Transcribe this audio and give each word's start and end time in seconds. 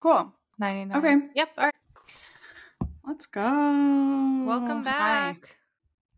Cool. 0.00 0.32
99. 0.58 0.98
Okay. 0.98 1.16
Yep. 1.34 1.48
All 1.58 1.64
right. 1.64 1.74
Let's 3.06 3.26
go. 3.26 3.42
Welcome 4.46 4.84
Hi. 4.84 5.32
back. 5.36 5.56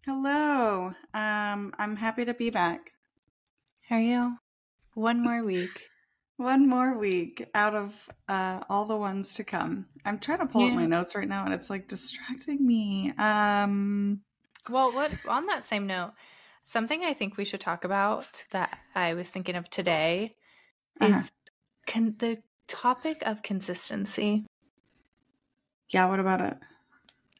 Hello. 0.05 0.95
Um, 1.15 1.75
I'm 1.79 1.97
happy 1.97 2.25
to 2.25 2.35
be 2.35 2.51
back. 2.51 2.93
How 3.89 3.97
are 3.97 4.01
you? 4.01 4.37
One 4.95 5.23
more 5.23 5.43
week. 5.45 5.89
One 6.39 6.69
more 6.69 6.97
week 6.99 7.45
out 7.55 7.75
of 7.75 7.95
uh, 8.29 8.61
all 8.69 8.85
the 8.87 8.97
ones 8.97 9.35
to 9.35 9.45
come. 9.45 9.87
I'm 10.05 10.19
trying 10.19 10.39
to 10.39 10.47
pull 10.47 10.65
up 10.67 10.75
my 10.75 10.87
notes 10.87 11.15
right 11.15 11.29
now, 11.29 11.45
and 11.45 11.55
it's 11.55 11.71
like 11.71 11.87
distracting 11.87 12.67
me. 12.67 13.13
Um, 13.17 14.23
Well, 14.69 14.93
what 14.93 15.13
on 15.29 15.47
that 15.47 15.63
same 15.65 15.87
note, 15.87 16.13
something 16.65 17.05
I 17.05 17.13
think 17.15 17.37
we 17.37 17.45
should 17.45 17.61
talk 17.61 17.85
about 17.85 18.45
that 18.51 18.77
I 18.95 19.15
was 19.15 19.29
thinking 19.29 19.55
of 19.55 19.69
today 19.71 20.35
Uh-huh. 21.01 21.19
is 21.19 21.31
can 21.87 22.17
the 22.19 22.43
topic 22.69 23.23
of 23.27 23.43
consistency. 23.43 24.47
yeah. 25.91 26.07
What 26.09 26.21
about 26.21 26.41
it? 26.41 26.57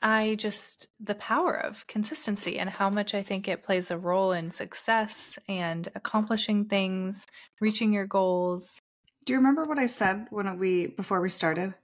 I 0.03 0.35
just 0.35 0.89
the 0.99 1.15
power 1.15 1.55
of 1.55 1.87
consistency 1.87 2.59
and 2.59 2.69
how 2.69 2.91
much 2.91 3.15
I 3.15 3.23
think 3.23 3.47
it 3.47 3.63
plays 3.63 3.91
a 3.91 3.97
role 3.99 4.33
in 4.33 4.51
success 4.51 5.39
and 5.49 5.89
accomplishing 5.95 6.65
things, 6.65 7.27
reaching 7.61 7.93
your 7.93 8.07
goals. 8.07 8.81
Do 9.25 9.33
you 9.33 9.39
remember 9.39 9.65
what 9.65 9.79
I 9.79 9.87
said 9.87 10.27
when 10.31 10.59
we 10.59 10.89
before 10.89 11.21
we 11.21 11.29
started? 11.29 11.75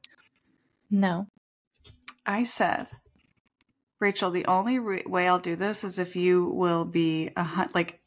No. 0.90 1.28
I 2.26 2.42
said, 2.42 2.88
Rachel, 4.00 4.30
the 4.30 4.46
only 4.46 4.78
re- 4.80 5.04
way 5.06 5.28
I'll 5.28 5.38
do 5.38 5.54
this 5.54 5.84
is 5.84 5.98
if 5.98 6.16
you 6.16 6.46
will 6.46 6.84
be 6.84 7.30
a 7.36 7.44
hun- 7.44 7.70
like, 7.74 8.00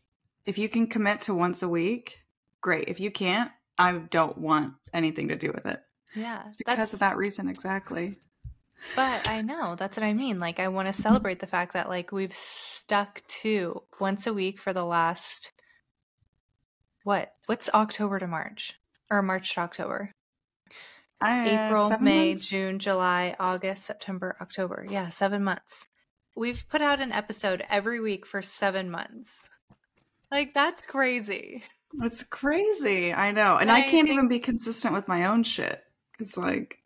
if 0.46 0.58
you 0.58 0.68
can 0.68 0.88
commit 0.88 1.22
to 1.22 1.34
once 1.34 1.63
a 1.63 1.70
week, 1.70 2.20
great. 2.60 2.90
If 2.90 3.00
you 3.00 3.12
can't, 3.12 3.52
I 3.78 3.92
don't 3.94 4.38
want 4.38 4.74
anything 4.94 5.30
to 5.30 5.36
do 5.36 5.52
with 5.52 5.66
it. 5.66 5.82
Yeah. 6.16 6.44
It's 6.48 6.56
because 6.56 6.94
of 6.94 7.00
that 7.00 7.18
reason, 7.18 7.48
exactly. 7.48 8.18
But 8.96 9.30
I 9.30 9.42
know 9.42 9.76
that's 9.76 9.98
what 9.98 10.06
I 10.06 10.14
mean. 10.14 10.40
Like, 10.40 10.60
I 10.60 10.68
want 10.68 10.88
to 10.88 10.94
celebrate 10.94 11.40
the 11.40 11.48
fact 11.48 11.74
that 11.74 11.90
like 11.90 12.12
we've 12.12 12.34
stuck 12.34 13.22
to 13.41 13.84
once 14.00 14.28
a 14.28 14.34
week 14.34 14.60
for 14.60 14.74
the 14.74 14.86
last 14.86 15.52
what? 17.04 17.32
What's 17.48 17.70
October 17.74 18.20
to 18.20 18.28
March 18.28 18.76
or 19.10 19.22
March 19.22 19.55
to 19.55 19.62
October? 19.62 20.13
Uh, 21.24 21.46
April, 21.48 21.98
May, 22.00 22.30
months? 22.30 22.48
June, 22.48 22.80
July, 22.80 23.35
August, 23.40 23.85
September, 23.85 24.35
October. 24.41 24.85
Yeah, 24.90 25.10
seven 25.10 25.44
months. 25.44 25.88
We've 26.35 26.68
put 26.70 26.82
out 26.82 27.02
an 27.02 27.12
episode 27.12 27.63
every 27.70 28.00
week 28.00 28.26
for 28.26 28.41
seven 28.41 28.90
months. 28.90 29.50
Like 30.32 30.54
that's 30.54 30.85
crazy. 30.85 31.63
It's 32.02 32.24
crazy. 32.24 33.14
I 33.14 33.32
know, 33.32 33.58
and 33.58 33.70
I 33.72 33.78
I 33.78 33.82
can't 33.82 34.08
think- 34.08 34.10
even 34.10 34.28
be 34.28 34.40
consistent 34.40 34.94
with 34.94 35.08
my 35.08 35.26
own 35.26 35.44
shit. 35.44 35.84
It's 36.20 36.38
like, 36.38 36.78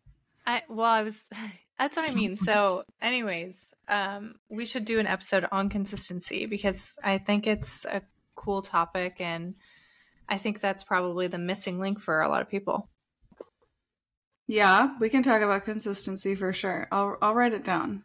I 0.48 0.64
well, 0.70 0.86
I 0.88 1.04
was. 1.04 1.18
That's 1.78 1.98
what 1.98 2.10
I 2.10 2.16
mean. 2.16 2.38
So, 2.38 2.86
anyways, 3.02 3.74
um, 3.90 4.36
we 4.48 4.66
should 4.66 4.86
do 4.86 4.98
an 5.00 5.08
episode 5.08 5.46
on 5.52 5.68
consistency 5.70 6.46
because 6.46 6.96
I 7.04 7.18
think 7.18 7.48
it's 7.48 7.84
a 7.84 8.02
cool 8.36 8.62
topic, 8.62 9.18
and 9.20 9.56
I 10.30 10.38
think 10.38 10.62
that's 10.62 10.86
probably 10.86 11.28
the 11.28 11.38
missing 11.38 11.80
link 11.82 12.00
for 12.00 12.22
a 12.22 12.30
lot 12.30 12.42
of 12.42 12.48
people. 12.50 12.88
yeah, 14.48 14.92
we 15.00 15.10
can 15.10 15.22
talk 15.24 15.42
about 15.42 15.66
consistency 15.66 16.36
for 16.36 16.54
sure. 16.54 16.88
I'll 16.92 17.18
I'll 17.22 17.34
write 17.34 17.54
it 17.54 17.64
down. 17.64 18.04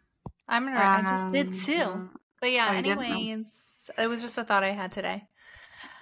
I'm 0.49 0.65
gonna. 0.65 0.77
I 0.77 1.01
just 1.03 1.33
did 1.33 1.47
Um, 1.47 1.53
too. 1.53 2.09
But 2.41 2.51
yeah? 2.51 2.69
Oh. 2.71 2.75
anyways, 2.75 3.45
it 3.97 4.07
was 4.07 4.19
just 4.21 4.37
a 4.37 4.43
thought 4.43 4.63
I 4.65 4.71
had 4.71 4.91
today. 4.91 5.23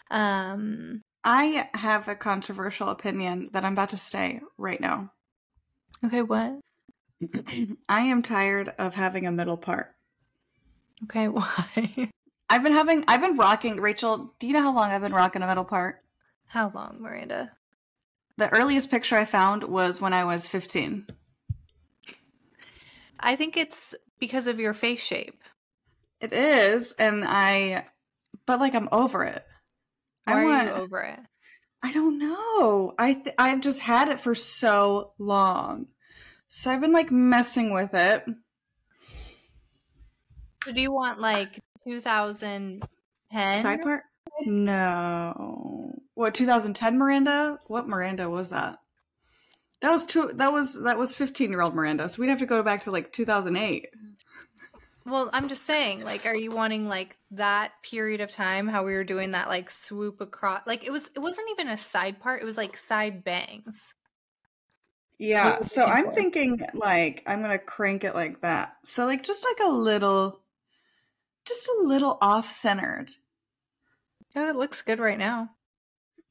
Um. 0.10 1.02
I 1.24 1.70
have 1.74 2.08
a 2.08 2.16
controversial 2.16 2.90
opinion 2.90 3.50
that 3.52 3.66
I'm 3.66 3.74
about 3.74 3.90
to 3.90 3.98
say 3.98 4.42
right 4.58 4.80
now. 4.80 5.12
Okay. 6.06 6.22
What? 6.22 6.60
I 7.90 8.02
am 8.02 8.24
tired 8.24 8.74
of 8.78 8.96
having 8.96 9.28
a 9.28 9.32
middle 9.32 9.58
part. 9.58 9.94
Okay. 11.04 11.28
Why? 11.28 12.10
I've 12.50 12.64
been 12.64 12.72
having 12.74 13.04
I've 13.08 13.22
been 13.22 13.38
rocking 13.38 13.82
Rachel, 13.82 14.34
do 14.40 14.48
you 14.48 14.54
know 14.54 14.62
how 14.62 14.74
long 14.74 14.92
I've 14.92 15.02
been 15.02 15.14
rocking 15.14 15.44
a 15.44 15.48
middle 15.48 15.66
part? 15.66 16.02
How 16.48 16.72
long, 16.74 16.98
Miranda? 17.00 17.52
The 18.38 18.50
earliest 18.50 18.90
picture 18.90 19.18
I 19.18 19.26
found 19.26 19.64
was 19.64 20.02
when 20.02 20.14
I 20.14 20.24
was 20.24 20.48
15. 20.48 21.06
I 23.20 23.36
think 23.36 23.58
it's 23.58 23.94
because 24.20 24.48
of 24.48 24.60
your 24.60 24.74
face 24.74 25.02
shape. 25.02 25.44
It 26.22 26.32
is 26.32 26.94
and 26.94 27.26
I 27.26 27.86
but 28.46 28.60
like 28.60 28.74
I'm 28.74 28.90
over 28.92 29.26
it. 29.26 29.46
Why 30.30 30.44
I 30.44 30.46
are 30.46 30.64
you 30.66 30.72
over 30.72 31.02
it? 31.02 31.20
I 31.82 31.94
don't 31.94 32.20
know. 32.20 32.94
I 32.98 33.14
th- 33.14 33.36
I've 33.38 33.62
just 33.62 33.80
had 33.82 34.10
it 34.10 34.20
for 34.20 34.36
so 34.36 35.14
long. 35.18 35.88
So 36.50 36.72
I've 36.72 36.82
been 36.82 36.92
like 36.92 37.12
messing 37.12 37.74
with 37.74 37.94
it. 37.94 38.26
So 40.66 40.74
do 40.74 40.82
you 40.82 40.92
want 40.92 41.20
like 41.20 41.60
2010? 41.88 43.56
Side 43.56 43.82
part? 43.82 44.04
No. 44.42 45.94
What 46.16 46.34
2010 46.34 46.98
Miranda? 46.98 47.60
What 47.68 47.88
Miranda 47.88 48.30
was 48.30 48.50
that? 48.50 48.80
That 49.82 49.92
was 49.92 50.06
two 50.06 50.32
that 50.36 50.52
was 50.52 50.84
that 50.84 50.98
was 50.98 51.16
15-year-old 51.16 51.74
Miranda. 51.74 52.10
So 52.10 52.22
we'd 52.22 52.30
have 52.30 52.40
to 52.40 52.46
go 52.46 52.62
back 52.62 52.82
to 52.82 52.92
like 52.92 53.14
2008. 53.14 53.88
Well, 55.06 55.30
I'm 55.34 55.48
just 55.50 55.64
saying, 55.64 56.04
like, 56.06 56.26
are 56.26 56.36
you 56.36 56.52
wanting 56.52 56.88
like 56.88 57.18
that 57.32 57.74
period 57.84 58.22
of 58.22 58.32
time? 58.32 58.68
How 58.68 58.84
we 58.86 58.94
were 58.94 59.04
doing 59.04 59.32
that, 59.32 59.48
like 59.50 59.70
swoop 59.72 60.22
across, 60.22 60.62
like 60.68 60.84
it 60.86 60.92
was. 60.92 61.10
It 61.16 61.20
wasn't 61.20 61.50
even 61.52 61.68
a 61.70 61.78
side 61.78 62.20
part. 62.22 62.42
It 62.42 62.46
was 62.46 62.58
like 62.58 62.78
side 62.78 63.24
bangs. 63.24 63.94
Yeah, 65.20 65.58
What 65.58 65.62
are 65.62 65.64
you 65.64 65.70
so 65.70 65.86
I'm 65.86 66.12
for? 66.12 66.12
thinking 66.12 66.60
like 66.74 67.24
I'm 67.28 67.42
gonna 67.42 67.60
crank 67.60 68.04
it 68.04 68.16
like 68.16 68.42
that. 68.42 68.78
So 68.86 69.06
like 69.06 69.24
just 69.24 69.44
like 69.44 69.60
a 69.62 69.70
little, 69.72 70.42
just 71.46 71.68
a 71.68 71.82
little 71.84 72.18
off 72.22 72.50
centered. 72.50 73.12
Oh, 74.36 74.50
it 74.50 74.56
looks 74.56 74.82
good 74.82 74.98
right 75.00 75.20
now. 75.20 75.56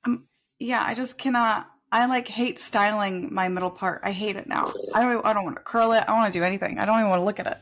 Um, 0.04 0.28
Yeah, 0.58 0.82
I 0.84 0.94
just 0.94 1.18
cannot. 1.18 1.70
I 1.90 2.06
like 2.06 2.28
hate 2.28 2.58
styling 2.58 3.32
my 3.32 3.48
middle 3.48 3.70
part. 3.70 4.02
I 4.04 4.12
hate 4.12 4.36
it 4.36 4.46
now. 4.46 4.74
I 4.92 5.00
don't. 5.00 5.24
I 5.24 5.32
don't 5.32 5.44
want 5.44 5.56
to 5.56 5.62
curl 5.62 5.92
it. 5.92 6.02
I 6.02 6.06
don't 6.06 6.16
want 6.18 6.32
to 6.32 6.38
do 6.38 6.44
anything. 6.44 6.78
I 6.78 6.84
don't 6.84 6.98
even 6.98 7.08
want 7.10 7.20
to 7.20 7.24
look 7.24 7.40
at 7.40 7.46
it. 7.46 7.58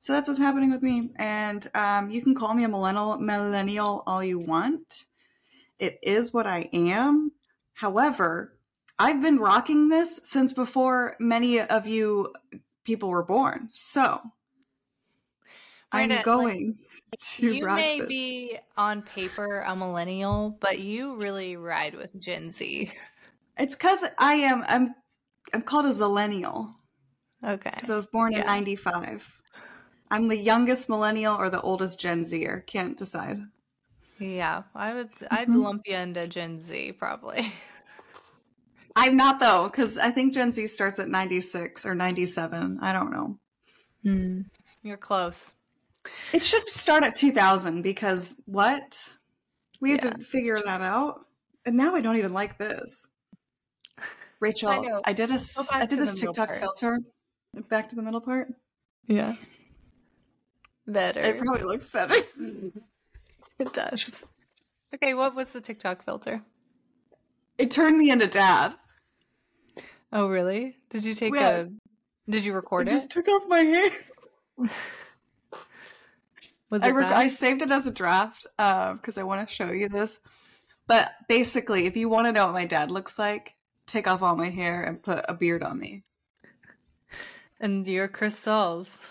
So 0.00 0.14
that's 0.14 0.28
what's 0.28 0.40
happening 0.40 0.70
with 0.70 0.82
me. 0.82 1.10
And 1.16 1.66
um, 1.74 2.10
you 2.10 2.22
can 2.22 2.34
call 2.34 2.54
me 2.54 2.64
a 2.64 2.68
millennial, 2.68 3.18
millennial 3.18 4.02
all 4.06 4.24
you 4.24 4.38
want. 4.38 5.04
It 5.78 5.98
is 6.02 6.32
what 6.32 6.46
I 6.46 6.70
am. 6.72 7.32
However, 7.74 8.58
I've 8.98 9.20
been 9.20 9.38
rocking 9.38 9.88
this 9.88 10.20
since 10.24 10.54
before 10.54 11.16
many 11.20 11.60
of 11.60 11.86
you 11.86 12.32
people 12.84 13.10
were 13.10 13.22
born. 13.22 13.68
So 13.72 14.20
I'm 15.92 16.08
Miranda, 16.08 16.14
like, 16.16 16.24
going 16.24 16.78
to 17.18 17.56
you 17.56 17.64
rock 17.64 17.76
may 17.76 17.98
this. 18.00 18.08
be 18.08 18.58
on 18.76 19.02
paper 19.02 19.60
a 19.66 19.76
millennial, 19.76 20.56
but 20.60 20.78
you 20.78 21.16
really 21.16 21.56
ride 21.56 21.94
with 21.94 22.18
Gen 22.18 22.52
Z. 22.52 22.90
It's 23.58 23.74
because 23.74 24.04
I 24.18 24.34
am. 24.34 24.64
I'm. 24.66 24.94
I'm 25.52 25.62
called 25.62 25.86
a 25.86 25.90
zillennial. 25.90 26.74
Okay. 27.44 27.74
So 27.84 27.94
I 27.94 27.96
was 27.96 28.06
born 28.06 28.34
in 28.34 28.46
95. 28.46 29.39
I'm 30.10 30.28
the 30.28 30.36
youngest 30.36 30.88
millennial 30.88 31.36
or 31.36 31.50
the 31.50 31.60
oldest 31.60 32.00
Gen 32.00 32.24
Zer. 32.24 32.64
Can't 32.66 32.96
decide. 32.96 33.40
Yeah, 34.18 34.64
I 34.74 34.92
would. 34.94 35.10
I'd 35.30 35.48
Mhm. 35.48 35.62
lump 35.62 35.82
you 35.86 35.96
into 35.96 36.26
Gen 36.26 36.62
Z 36.62 36.92
probably. 36.92 37.52
I'm 38.96 39.16
not 39.16 39.38
though, 39.40 39.68
because 39.68 39.96
I 39.98 40.10
think 40.10 40.34
Gen 40.34 40.52
Z 40.52 40.66
starts 40.66 40.98
at 40.98 41.08
96 41.08 41.86
or 41.86 41.94
97. 41.94 42.78
I 42.82 42.92
don't 42.92 43.10
know. 43.12 43.38
Hmm. 44.02 44.40
You're 44.82 44.96
close. 44.96 45.52
It 46.32 46.42
should 46.42 46.68
start 46.70 47.04
at 47.04 47.14
2000 47.14 47.82
because 47.82 48.34
what? 48.46 49.08
We 49.80 49.90
had 49.92 50.04
Yeah, 50.04 50.10
to 50.14 50.24
figure 50.24 50.60
that 50.64 50.80
out. 50.80 51.26
And 51.64 51.76
now 51.76 51.94
I 51.94 52.00
don't 52.00 52.16
even 52.16 52.32
like 52.32 52.58
this. 52.58 53.08
Rachel, 54.40 54.70
I 54.70 55.00
I, 55.04 55.12
did 55.12 55.26
a 55.30 55.34
Go 55.34 55.34
s- 55.34 55.68
back 55.70 55.82
I 55.82 55.86
did 55.86 55.98
this 55.98 56.14
TikTok 56.14 56.48
part. 56.48 56.60
filter. 56.60 56.98
Back 57.68 57.88
to 57.90 57.96
the 57.96 58.02
middle 58.02 58.20
part. 58.22 58.48
Yeah. 59.06 59.36
Better. 60.92 61.20
It 61.20 61.38
probably 61.38 61.62
looks 61.64 61.88
better. 61.88 62.14
It 63.58 63.72
does. 63.74 64.24
Okay, 64.94 65.12
what 65.12 65.34
was 65.34 65.52
the 65.52 65.60
TikTok 65.60 66.02
filter? 66.04 66.40
it 67.58 67.70
turned 67.70 67.98
me 67.98 68.10
into 68.10 68.26
dad. 68.26 68.74
Oh, 70.14 70.28
really? 70.28 70.78
Did 70.88 71.04
you 71.04 71.12
take 71.12 71.34
Yeah. 71.34 71.50
a? 71.50 71.66
Did 72.30 72.42
you 72.46 72.54
record 72.54 72.88
it? 72.88 72.92
I 72.92 72.94
just 72.94 73.10
took 73.10 73.28
off 73.28 73.42
my 73.48 73.58
hair. 73.60 73.90
Was 76.70 76.82
I, 76.82 76.90
rec- 76.90 77.12
I 77.12 77.26
saved 77.26 77.62
it 77.62 77.70
as 77.72 77.86
a 77.86 77.90
draft 77.90 78.46
uh, 78.58 78.92
because 78.94 79.18
I 79.18 79.24
want 79.24 79.46
to 79.46 79.52
show 79.54 79.70
you 79.72 79.88
this. 79.88 80.20
But 80.86 81.12
basically, 81.28 81.86
if 81.86 81.96
you 81.96 82.08
want 82.08 82.26
to 82.28 82.32
know 82.32 82.46
what 82.46 82.54
my 82.54 82.64
dad 82.64 82.90
looks 82.92 83.18
like, 83.18 83.54
take 83.86 84.06
off 84.06 84.22
all 84.22 84.36
my 84.36 84.50
hair 84.50 84.82
and 84.84 85.02
put 85.02 85.24
a 85.28 85.34
beard 85.34 85.62
on 85.64 85.78
me. 85.78 86.04
and 87.60 87.86
your 87.86 88.06
crystals. 88.08 89.08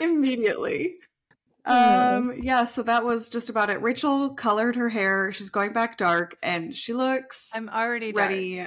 Immediately. 0.00 0.96
Aw. 1.66 2.16
Um, 2.16 2.34
yeah, 2.42 2.64
so 2.64 2.82
that 2.82 3.04
was 3.04 3.28
just 3.28 3.48
about 3.48 3.70
it. 3.70 3.80
Rachel 3.80 4.34
colored 4.34 4.76
her 4.76 4.88
hair. 4.88 5.32
She's 5.32 5.50
going 5.50 5.72
back 5.72 5.96
dark 5.96 6.36
and 6.42 6.74
she 6.74 6.92
looks 6.92 7.52
I'm 7.54 7.68
already 7.68 8.12
dark. 8.12 8.28
ready. 8.28 8.66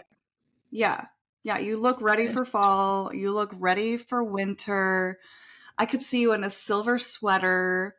Yeah. 0.72 1.06
Yeah, 1.44 1.60
you 1.60 1.78
look 1.78 2.02
ready 2.02 2.28
for 2.28 2.44
fall. 2.44 3.14
You 3.14 3.32
look 3.32 3.54
ready 3.58 3.98
for 3.98 4.24
winter. 4.24 5.20
I 5.78 5.86
could 5.86 6.02
see 6.02 6.22
you 6.22 6.34
in 6.34 6.44
a 6.44 6.50
silver 6.50 6.98
sweater. 6.98 7.96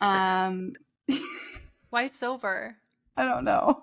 Um 0.00 0.74
Why 1.90 2.06
silver? 2.06 2.76
I 3.16 3.24
don't 3.24 3.44
know. 3.44 3.82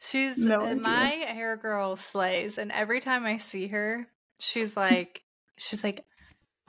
She's 0.00 0.38
No 0.38 0.74
my 0.74 1.08
hair 1.08 1.56
girl 1.58 1.94
slays, 1.94 2.56
and 2.56 2.72
every 2.72 3.00
time 3.00 3.26
I 3.26 3.36
see 3.36 3.66
her, 3.68 4.08
she's 4.38 4.74
like, 4.74 5.22
she's 5.58 5.84
like, 5.84 6.06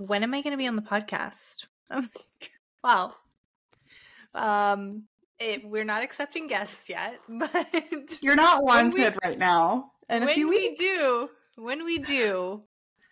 when 0.08 0.24
am 0.24 0.34
I 0.34 0.42
going 0.42 0.52
to 0.52 0.58
be 0.58 0.68
on 0.68 0.76
the 0.76 0.82
podcast? 0.82 1.66
I'm 1.90 2.02
like, 2.04 2.52
wow. 2.84 3.14
Um, 4.34 5.04
it, 5.40 5.66
we're 5.66 5.84
not 5.84 6.04
accepting 6.04 6.48
guests 6.48 6.90
yet, 6.90 7.20
but 7.30 8.20
You're 8.22 8.36
not 8.36 8.64
When 8.64 8.92
we- 8.92 9.02
wanted 9.02 9.18
right 9.24 9.38
now. 9.38 9.92
In 10.10 10.24
a 10.24 10.26
when 10.26 10.36
few 10.36 10.50
we 10.50 10.76
do, 10.76 11.30
when 11.56 11.86
we 11.86 11.98
do, 11.98 12.64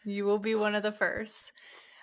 you 0.04 0.26
will 0.26 0.40
be 0.40 0.56
one 0.56 0.76
of 0.76 0.84
the 0.84 0.92
first. 0.92 1.54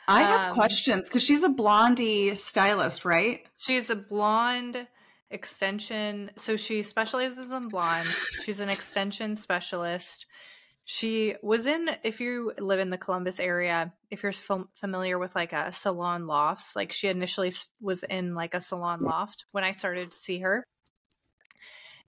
I 0.09 0.23
have 0.23 0.49
um, 0.51 0.55
questions 0.55 1.09
because 1.09 1.23
she's 1.23 1.43
a 1.43 1.49
blondie 1.49 2.35
stylist, 2.35 3.05
right? 3.05 3.41
She's 3.57 3.91
a 3.91 3.97
blonde 3.97 4.87
extension. 5.31 6.31
So 6.37 6.57
she 6.57 6.83
specializes 6.83 7.51
in 7.53 7.69
blondes. 7.69 8.15
She's 8.45 8.61
an 8.61 8.69
extension 8.69 9.37
specialist. 9.37 10.27
She 10.89 11.35
was 11.43 11.67
in, 11.67 11.91
if 12.05 12.21
you 12.21 12.53
live 12.59 12.79
in 12.79 12.91
the 12.91 12.97
Columbus 12.97 13.41
area, 13.41 13.93
if 14.09 14.23
you're 14.23 14.31
fam- 14.31 14.69
familiar 14.73 15.19
with 15.19 15.35
like 15.35 15.53
a 15.53 15.73
salon 15.73 16.29
lofts, 16.29 16.77
like 16.77 16.93
she 16.93 17.09
initially 17.09 17.51
was 17.81 18.05
in 18.05 18.37
like 18.37 18.55
a 18.55 18.61
salon 18.61 19.03
loft 19.03 19.47
when 19.51 19.65
I 19.65 19.73
started 19.73 20.13
to 20.13 20.19
see 20.19 20.39
her. 20.39 20.63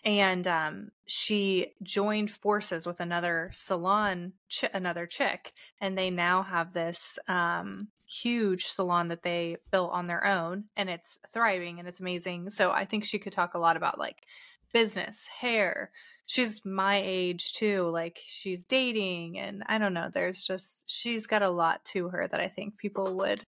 And 0.04 0.46
um, 0.46 0.90
she 1.06 1.72
joined 1.82 2.30
forces 2.30 2.86
with 2.86 3.00
another 3.00 3.48
salon, 3.50 4.34
chi- 4.54 4.68
another 4.74 5.06
chick, 5.06 5.54
and 5.80 5.96
they 5.96 6.10
now 6.10 6.42
have 6.42 6.74
this 6.74 7.18
um, 7.28 7.88
huge 8.04 8.66
salon 8.66 9.08
that 9.08 9.22
they 9.22 9.56
built 9.70 9.92
on 9.92 10.06
their 10.06 10.26
own, 10.26 10.64
and 10.76 10.90
it's 10.90 11.18
thriving 11.32 11.78
and 11.78 11.88
it's 11.88 12.00
amazing. 12.00 12.50
So 12.50 12.72
I 12.72 12.84
think 12.84 13.06
she 13.06 13.18
could 13.18 13.32
talk 13.32 13.54
a 13.54 13.58
lot 13.58 13.78
about 13.78 13.98
like 13.98 14.26
business, 14.74 15.26
hair. 15.28 15.90
She's 16.26 16.64
my 16.64 17.00
age 17.04 17.52
too. 17.52 17.88
Like 17.88 18.20
she's 18.26 18.64
dating, 18.64 19.38
and 19.38 19.62
I 19.66 19.78
don't 19.78 19.94
know. 19.94 20.08
There's 20.12 20.42
just 20.44 20.84
she's 20.90 21.26
got 21.26 21.42
a 21.42 21.50
lot 21.50 21.84
to 21.86 22.08
her 22.08 22.26
that 22.26 22.40
I 22.40 22.48
think 22.48 22.76
people 22.78 23.16
would 23.18 23.42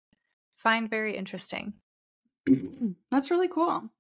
find 0.57 0.89
very 0.89 1.17
interesting. 1.17 1.73
That's 3.11 3.31
really 3.31 3.49
cool. 3.49 3.91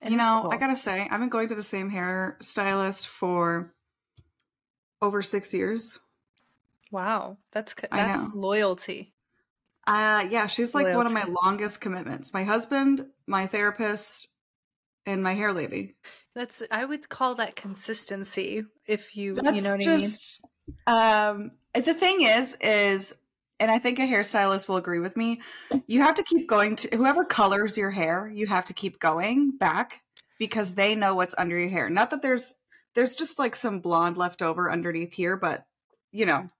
It 0.00 0.10
you 0.10 0.16
know, 0.16 0.40
cool. 0.42 0.52
I 0.52 0.56
gotta 0.56 0.76
say, 0.76 1.06
I've 1.10 1.20
been 1.20 1.28
going 1.28 1.48
to 1.48 1.54
the 1.54 1.62
same 1.62 1.90
hair 1.90 2.36
stylist 2.40 3.06
for 3.08 3.74
over 5.02 5.22
six 5.22 5.52
years. 5.52 5.98
wow, 6.90 7.36
that's 7.52 7.74
that's 7.92 8.34
loyalty. 8.34 9.12
Uh 9.86 10.26
yeah, 10.30 10.46
she's 10.46 10.74
like 10.74 10.94
one 10.94 11.06
of 11.06 11.12
my 11.12 11.24
longest 11.42 11.80
commitments. 11.80 12.32
My 12.34 12.44
husband, 12.44 13.06
my 13.26 13.46
therapist, 13.46 14.28
and 15.04 15.22
my 15.22 15.34
hair 15.34 15.52
lady. 15.52 15.96
That's 16.36 16.62
I 16.70 16.84
would 16.84 17.08
call 17.08 17.34
that 17.36 17.56
consistency. 17.56 18.62
If 18.86 19.16
you 19.16 19.34
That's 19.34 19.56
you 19.56 19.62
know 19.62 19.70
what 19.72 19.80
just 19.80 20.42
I 20.86 20.92
mean. 21.34 21.40
um 21.40 21.82
the 21.84 21.94
thing 21.94 22.22
is 22.22 22.56
is 22.60 23.14
and 23.58 23.70
I 23.70 23.78
think 23.78 23.98
a 23.98 24.02
hairstylist 24.02 24.68
will 24.68 24.76
agree 24.76 24.98
with 25.00 25.16
me. 25.16 25.40
You 25.86 26.02
have 26.02 26.14
to 26.16 26.22
keep 26.22 26.46
going 26.46 26.76
to 26.76 26.94
whoever 26.96 27.24
colors 27.24 27.78
your 27.78 27.90
hair, 27.90 28.30
you 28.32 28.46
have 28.46 28.66
to 28.66 28.74
keep 28.74 29.00
going 29.00 29.56
back 29.56 30.02
because 30.38 30.74
they 30.74 30.94
know 30.94 31.14
what's 31.14 31.34
under 31.38 31.58
your 31.58 31.70
hair. 31.70 31.88
Not 31.88 32.10
that 32.10 32.20
there's 32.20 32.54
there's 32.94 33.14
just 33.14 33.38
like 33.38 33.56
some 33.56 33.80
blonde 33.80 34.18
left 34.18 34.42
over 34.42 34.70
underneath 34.70 35.14
here, 35.14 35.36
but 35.38 35.64
you 36.12 36.26
know. 36.26 36.50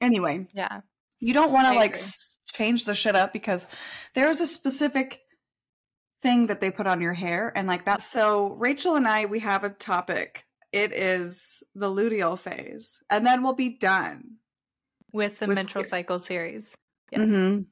Anyway, 0.00 0.46
Yeah. 0.54 0.80
you 1.20 1.34
don't 1.34 1.52
want 1.52 1.66
to 1.68 1.74
like 1.74 1.90
agree. 1.92 2.00
s- 2.00 2.38
change 2.52 2.84
the 2.84 2.94
shit 2.94 3.14
up 3.14 3.32
because 3.32 3.66
there's 4.14 4.40
a 4.40 4.46
specific 4.46 5.20
thing 6.20 6.46
that 6.48 6.60
they 6.60 6.70
put 6.70 6.86
on 6.86 7.00
your 7.00 7.12
hair 7.14 7.52
and 7.56 7.66
like 7.66 7.84
that. 7.86 8.02
So 8.02 8.50
Rachel 8.54 8.96
and 8.96 9.08
I, 9.08 9.24
we 9.24 9.38
have 9.40 9.64
a 9.64 9.70
topic. 9.70 10.44
It 10.72 10.92
is 10.92 11.62
the 11.74 11.88
luteal 11.90 12.38
phase, 12.38 13.00
and 13.10 13.26
then 13.26 13.42
we'll 13.42 13.54
be 13.54 13.70
done. 13.78 14.36
With 15.12 15.40
the 15.40 15.48
With 15.48 15.56
menstrual 15.56 15.82
hair. 15.82 15.88
cycle 15.88 16.18
series. 16.20 16.76
Yes. 17.10 17.28
Mhm. 17.28 17.66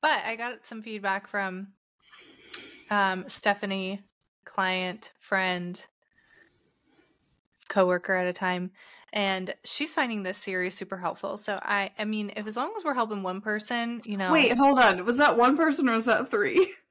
But 0.00 0.24
I 0.24 0.36
got 0.36 0.64
some 0.64 0.82
feedback 0.82 1.26
from 1.26 1.68
um, 2.90 3.24
Stephanie, 3.28 4.02
client, 4.44 5.10
friend, 5.18 5.84
coworker 7.68 8.14
at 8.14 8.28
a 8.28 8.32
time, 8.32 8.70
and 9.12 9.52
she's 9.64 9.92
finding 9.94 10.22
this 10.22 10.38
series 10.38 10.74
super 10.76 10.96
helpful. 10.96 11.36
So 11.36 11.58
I, 11.60 11.90
I 11.98 12.04
mean, 12.04 12.32
if 12.36 12.46
as 12.46 12.56
long 12.56 12.72
as 12.78 12.84
we're 12.84 12.94
helping 12.94 13.24
one 13.24 13.40
person, 13.40 14.02
you 14.04 14.16
know, 14.16 14.30
Wait, 14.30 14.56
hold 14.56 14.78
on. 14.78 15.04
Was 15.04 15.18
that 15.18 15.36
one 15.36 15.56
person 15.56 15.88
or 15.88 15.94
was 15.94 16.04
that 16.04 16.30
three? 16.30 16.72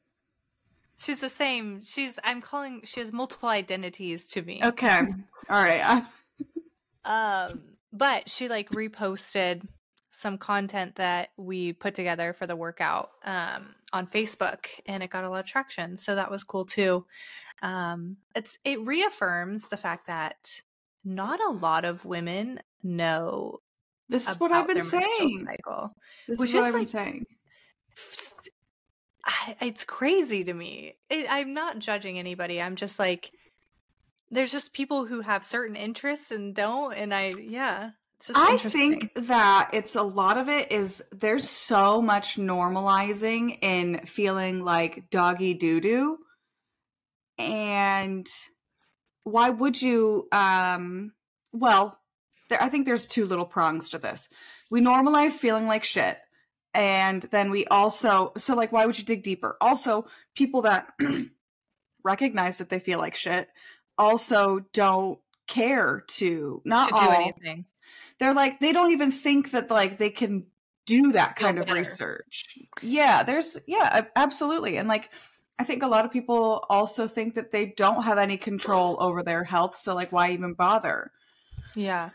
she's 0.98 1.20
the 1.20 1.30
same. 1.30 1.82
She's 1.82 2.20
I'm 2.24 2.42
calling. 2.42 2.82
She 2.86 3.00
has 3.00 3.12
multiple 3.12 3.50
identities 3.50 4.28
to 4.28 4.42
me. 4.42 4.62
Okay. 4.64 5.02
All 5.50 5.62
right. 5.62 6.04
Um, 7.08 7.62
but 7.94 8.28
she 8.28 8.50
like 8.50 8.68
reposted 8.72 9.62
some 10.12 10.38
content 10.38 10.96
that 10.96 11.30
we 11.38 11.72
put 11.72 11.94
together 11.94 12.34
for 12.34 12.48
the 12.48 12.56
workout 12.56 13.12
um, 13.24 13.76
on 13.94 14.08
Facebook, 14.08 14.66
and 14.88 15.04
it 15.04 15.12
got 15.12 15.24
a 15.24 15.30
lot 15.30 15.42
of 15.42 15.46
traction. 15.46 15.98
So 15.98 16.16
that 16.16 16.32
was 16.32 16.44
cool 16.44 16.66
too. 16.66 17.06
Um, 17.62 18.18
it's 18.36 18.58
it 18.64 18.82
reaffirms 18.82 19.68
the 19.68 19.78
fact 19.78 20.08
that 20.08 20.62
not 21.04 21.40
a 21.40 21.52
lot 21.52 21.86
of 21.86 22.06
women 22.06 22.60
know 22.82 23.60
this 24.10 24.30
is 24.30 24.40
what 24.40 24.52
I've 24.52 24.68
been 24.68 24.82
saying. 24.82 25.46
Cycle. 25.46 25.92
This 26.28 26.42
is 26.42 26.54
what 26.54 26.64
I've 26.64 26.74
been 26.74 26.86
saying. 26.86 27.26
I, 29.26 29.56
it's 29.62 29.84
crazy 29.84 30.44
to 30.44 30.54
me. 30.54 30.96
It, 31.10 31.26
I'm 31.30 31.54
not 31.54 31.80
judging 31.80 32.20
anybody. 32.20 32.62
I'm 32.62 32.76
just 32.76 33.00
like, 33.00 33.32
there's 34.30 34.52
just 34.52 34.74
people 34.74 35.06
who 35.06 35.22
have 35.22 35.44
certain 35.44 35.76
interests 35.76 36.32
and 36.32 36.54
don't, 36.54 36.94
and 36.94 37.14
I 37.14 37.32
yeah, 37.40 37.92
it's 38.18 38.28
just 38.28 38.40
I 38.40 38.58
think 38.58 39.12
that 39.16 39.72
it's 39.74 39.96
a 39.96 40.02
lot 40.02 40.38
of 40.38 40.48
it 40.48 40.72
is 40.72 41.04
there's 41.12 41.50
so 41.50 42.02
much 42.02 42.38
normalizing 42.38 43.58
in 43.62 44.02
feeling 44.06 44.64
like 44.64 45.10
doggy 45.10 45.54
doo 45.54 45.82
doo. 45.82 46.18
And 47.38 48.26
why 49.24 49.50
would 49.50 49.82
you 49.82 50.28
um 50.32 51.14
well, 51.54 52.00
there 52.50 52.62
I 52.62 52.70
think 52.70 52.86
there's 52.86 53.06
two 53.06 53.26
little 53.26 53.46
prongs 53.46 53.90
to 53.90 53.98
this. 53.98 54.30
We 54.72 54.82
normalize 54.82 55.40
feeling 55.40 55.68
like 55.68 55.84
shit. 55.84 56.18
And 56.76 57.24
then 57.24 57.50
we 57.52 57.66
also 57.66 58.34
so 58.38 58.56
like 58.56 58.72
why 58.72 58.86
would 58.86 58.98
you 58.98 59.06
dig 59.06 59.24
deeper? 59.24 59.58
Also, 59.62 60.06
people 60.36 60.62
that 60.64 60.94
recognize 62.04 62.60
that 62.60 62.70
they 62.70 62.80
feel 62.80 63.00
like 63.00 63.16
shit 63.16 63.50
also 63.98 64.60
don't 64.74 65.20
care 65.48 66.04
to 66.08 66.62
not 66.66 66.90
to 66.90 66.96
do 66.96 67.00
all, 67.00 67.12
anything. 67.12 67.66
they're 68.20 68.34
like 68.34 68.60
they 68.60 68.74
don't 68.74 68.92
even 68.92 69.12
think 69.12 69.52
that 69.52 69.70
like 69.70 69.98
they 69.98 70.10
can 70.10 70.46
do 70.88 71.12
that 71.12 71.36
kind 71.36 71.60
of 71.60 71.70
research 71.70 72.46
yeah 72.82 73.22
there's 73.22 73.60
yeah 73.68 74.06
absolutely 74.16 74.78
and 74.78 74.88
like 74.88 75.12
i 75.60 75.64
think 75.64 75.84
a 75.84 75.88
lot 75.88 76.04
of 76.04 76.12
people 76.12 76.66
also 76.68 77.08
think 77.08 77.36
that 77.36 77.52
they 77.52 77.68
don't 77.78 78.04
have 78.04 78.18
any 78.18 78.38
control 78.38 78.98
over 79.00 79.22
their 79.22 79.44
health 79.44 79.78
so 79.78 79.94
like 79.94 80.12
why 80.12 80.32
even 80.32 80.54
bother 80.56 81.12
Yeah. 81.76 82.10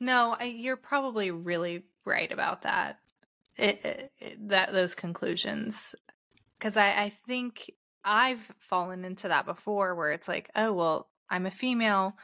No, 0.00 0.36
I, 0.38 0.44
you're 0.44 0.76
probably 0.76 1.30
really 1.30 1.84
right 2.04 2.30
about 2.32 2.62
that. 2.62 2.98
It, 3.56 3.84
it, 3.84 4.12
it- 4.18 4.48
that 4.48 4.72
those 4.72 4.94
conclusions, 4.94 5.94
because 6.58 6.76
I, 6.76 6.88
I 7.04 7.08
think 7.26 7.70
I've 8.04 8.50
fallen 8.58 9.04
into 9.04 9.28
that 9.28 9.46
before, 9.46 9.94
where 9.94 10.12
it's 10.12 10.28
like, 10.28 10.50
oh 10.56 10.72
well, 10.72 11.08
I'm 11.30 11.46
a 11.46 11.50
female. 11.50 12.14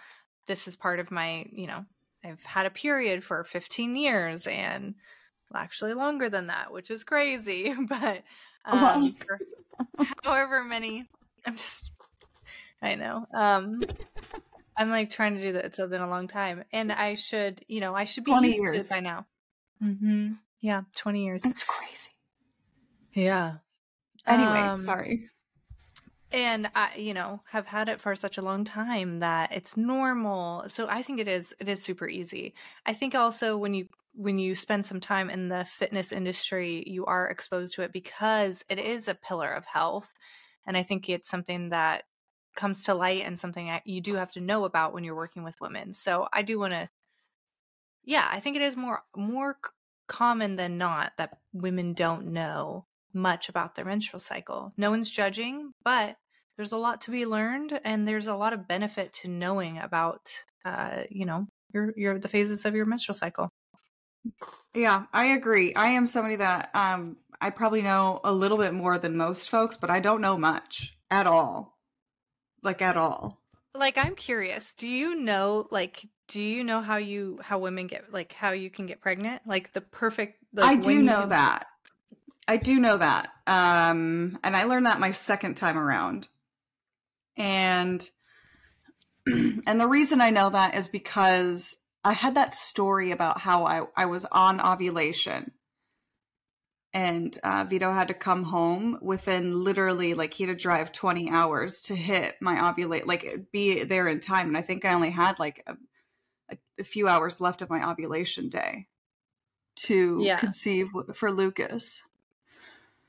This 0.46 0.66
is 0.66 0.76
part 0.76 0.98
of 1.00 1.10
my, 1.10 1.44
you 1.52 1.66
know, 1.66 1.84
I've 2.24 2.42
had 2.44 2.66
a 2.66 2.70
period 2.70 3.22
for 3.22 3.44
15 3.44 3.94
years 3.96 4.46
and 4.46 4.94
well, 5.50 5.62
actually 5.62 5.94
longer 5.94 6.28
than 6.30 6.48
that, 6.48 6.72
which 6.72 6.90
is 6.90 7.04
crazy. 7.04 7.74
But 7.88 8.22
um, 8.64 9.14
however 10.24 10.64
many, 10.64 11.06
I'm 11.46 11.56
just, 11.56 11.92
I 12.82 12.94
know. 12.96 13.26
Um, 13.34 13.82
I'm 14.76 14.90
like 14.90 15.10
trying 15.10 15.36
to 15.36 15.40
do 15.40 15.52
that. 15.52 15.64
It's 15.66 15.76
been 15.78 16.00
a 16.00 16.08
long 16.08 16.28
time, 16.28 16.64
and 16.72 16.92
I 16.92 17.14
should, 17.14 17.64
you 17.68 17.80
know, 17.80 17.94
I 17.94 18.04
should 18.04 18.24
be 18.24 18.32
20 18.32 18.46
used 18.48 18.58
to 18.58 18.64
years. 18.64 18.86
it 18.86 18.90
by 18.94 19.00
now. 19.00 19.26
Mm-hmm. 19.82 20.32
Yeah, 20.60 20.82
20 20.94 21.24
years. 21.24 21.42
that's 21.42 21.64
crazy 21.64 22.10
Yeah. 23.12 23.58
anyway 24.26 24.70
Um, 24.72 24.78
sorry 24.78 25.28
and 26.30 26.70
I, 26.74 26.96
you 26.96 27.14
know, 27.14 27.40
have 27.48 27.66
had 27.66 27.88
it 27.88 28.00
for 28.00 28.14
such 28.14 28.36
a 28.36 28.42
long 28.42 28.64
time 28.64 29.20
that 29.20 29.52
it's 29.52 29.76
normal. 29.76 30.68
So 30.68 30.86
I 30.88 31.02
think 31.02 31.20
it 31.20 31.28
is. 31.28 31.54
It 31.58 31.68
is 31.68 31.82
super 31.82 32.06
easy. 32.08 32.54
I 32.84 32.92
think 32.92 33.14
also 33.14 33.56
when 33.56 33.72
you 33.74 33.88
when 34.14 34.38
you 34.38 34.54
spend 34.54 34.84
some 34.84 35.00
time 35.00 35.30
in 35.30 35.48
the 35.48 35.64
fitness 35.64 36.12
industry, 36.12 36.84
you 36.86 37.06
are 37.06 37.28
exposed 37.28 37.74
to 37.74 37.82
it 37.82 37.92
because 37.92 38.62
it 38.68 38.78
is 38.78 39.08
a 39.08 39.14
pillar 39.14 39.50
of 39.50 39.64
health, 39.64 40.12
and 40.66 40.76
I 40.76 40.82
think 40.82 41.08
it's 41.08 41.30
something 41.30 41.70
that 41.70 42.04
comes 42.56 42.84
to 42.84 42.94
light 42.94 43.24
and 43.24 43.38
something 43.38 43.66
that 43.68 43.86
you 43.86 44.00
do 44.00 44.14
have 44.16 44.32
to 44.32 44.40
know 44.40 44.64
about 44.64 44.92
when 44.92 45.04
you're 45.04 45.14
working 45.14 45.44
with 45.44 45.60
women. 45.60 45.94
So 45.94 46.28
I 46.32 46.42
do 46.42 46.58
want 46.58 46.72
to 46.72 46.88
yeah, 48.04 48.26
I 48.30 48.40
think 48.40 48.56
it 48.56 48.62
is 48.62 48.76
more 48.76 49.02
more 49.16 49.58
common 50.08 50.56
than 50.56 50.78
not 50.78 51.12
that 51.18 51.38
women 51.52 51.92
don't 51.92 52.32
know 52.32 52.86
much 53.12 53.48
about 53.48 53.74
their 53.74 53.84
menstrual 53.84 54.20
cycle. 54.20 54.72
No 54.76 54.90
one's 54.90 55.10
judging, 55.10 55.72
but 55.84 56.16
there's 56.56 56.72
a 56.72 56.76
lot 56.76 57.02
to 57.02 57.10
be 57.10 57.26
learned 57.26 57.80
and 57.84 58.06
there's 58.06 58.26
a 58.26 58.34
lot 58.34 58.52
of 58.52 58.66
benefit 58.66 59.12
to 59.14 59.28
knowing 59.28 59.78
about 59.78 60.30
uh, 60.64 61.04
you 61.10 61.24
know, 61.24 61.46
your 61.72 61.92
your 61.96 62.18
the 62.18 62.28
phases 62.28 62.64
of 62.64 62.74
your 62.74 62.86
menstrual 62.86 63.14
cycle. 63.14 63.50
Yeah, 64.74 65.04
I 65.12 65.26
agree. 65.26 65.74
I 65.74 65.90
am 65.90 66.06
somebody 66.06 66.36
that 66.36 66.70
um 66.74 67.16
I 67.40 67.50
probably 67.50 67.82
know 67.82 68.20
a 68.24 68.32
little 68.32 68.58
bit 68.58 68.74
more 68.74 68.98
than 68.98 69.16
most 69.16 69.48
folks, 69.48 69.76
but 69.76 69.90
I 69.90 70.00
don't 70.00 70.20
know 70.20 70.36
much 70.36 70.96
at 71.10 71.26
all. 71.26 71.78
Like 72.62 72.82
at 72.82 72.96
all. 72.96 73.40
Like 73.74 73.96
I'm 73.96 74.16
curious, 74.16 74.74
do 74.74 74.88
you 74.88 75.14
know 75.14 75.68
like 75.70 76.04
do 76.28 76.40
you 76.40 76.62
know 76.62 76.80
how 76.80 76.96
you 76.96 77.40
how 77.42 77.58
women 77.58 77.86
get 77.86 78.12
like 78.12 78.32
how 78.32 78.52
you 78.52 78.70
can 78.70 78.86
get 78.86 79.00
pregnant? 79.00 79.42
Like 79.46 79.72
the 79.72 79.80
perfect 79.80 80.38
like 80.52 80.66
I 80.66 80.74
do 80.76 81.02
know 81.02 81.20
can- 81.20 81.28
that. 81.30 81.66
I 82.46 82.56
do 82.56 82.78
know 82.78 82.96
that. 82.98 83.30
Um 83.46 84.38
and 84.44 84.56
I 84.56 84.64
learned 84.64 84.86
that 84.86 85.00
my 85.00 85.10
second 85.10 85.54
time 85.54 85.76
around. 85.76 86.28
And 87.36 88.08
and 89.26 89.80
the 89.80 89.88
reason 89.88 90.20
I 90.20 90.30
know 90.30 90.50
that 90.50 90.74
is 90.74 90.88
because 90.88 91.76
I 92.04 92.12
had 92.12 92.36
that 92.36 92.54
story 92.54 93.10
about 93.10 93.40
how 93.40 93.66
I, 93.66 93.82
I 93.96 94.06
was 94.06 94.24
on 94.26 94.60
ovulation 94.60 95.52
and 96.94 97.36
uh, 97.44 97.64
Vito 97.68 97.92
had 97.92 98.08
to 98.08 98.14
come 98.14 98.44
home 98.44 98.98
within 99.02 99.62
literally 99.62 100.14
like 100.14 100.32
he 100.32 100.44
had 100.44 100.56
to 100.56 100.60
drive 100.60 100.90
20 100.90 101.30
hours 101.30 101.82
to 101.82 101.94
hit 101.94 102.36
my 102.40 102.56
ovulate, 102.56 103.06
like 103.06 103.52
be 103.52 103.84
there 103.84 104.08
in 104.08 104.20
time. 104.20 104.48
And 104.48 104.56
I 104.56 104.62
think 104.62 104.84
I 104.84 104.94
only 104.94 105.10
had 105.10 105.38
like 105.38 105.62
a, 105.66 105.76
a, 106.50 106.58
a 106.78 106.84
few 106.84 107.08
hours 107.08 107.40
left 107.40 107.62
of 107.62 107.70
my 107.70 107.88
ovulation 107.90 108.48
day 108.48 108.88
to 109.76 110.24
Yeah. 110.24 110.38
conceive 110.38 110.90
for 111.14 111.30
Lucas. 111.30 112.02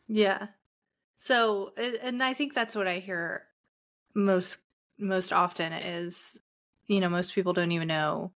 Yeah. 0.08 0.48
So, 1.18 1.74
and 1.78 2.24
I 2.24 2.34
think 2.34 2.54
that's 2.54 2.76
what 2.76 2.88
I 2.88 3.00
hear 3.00 3.46
most 4.16 4.60
most 5.00 5.34
often 5.34 5.74
is, 5.74 6.40
you 6.88 7.00
know, 7.00 7.10
most 7.10 7.34
people 7.34 7.54
don't 7.54 7.72
even 7.72 7.88
know 7.88 8.34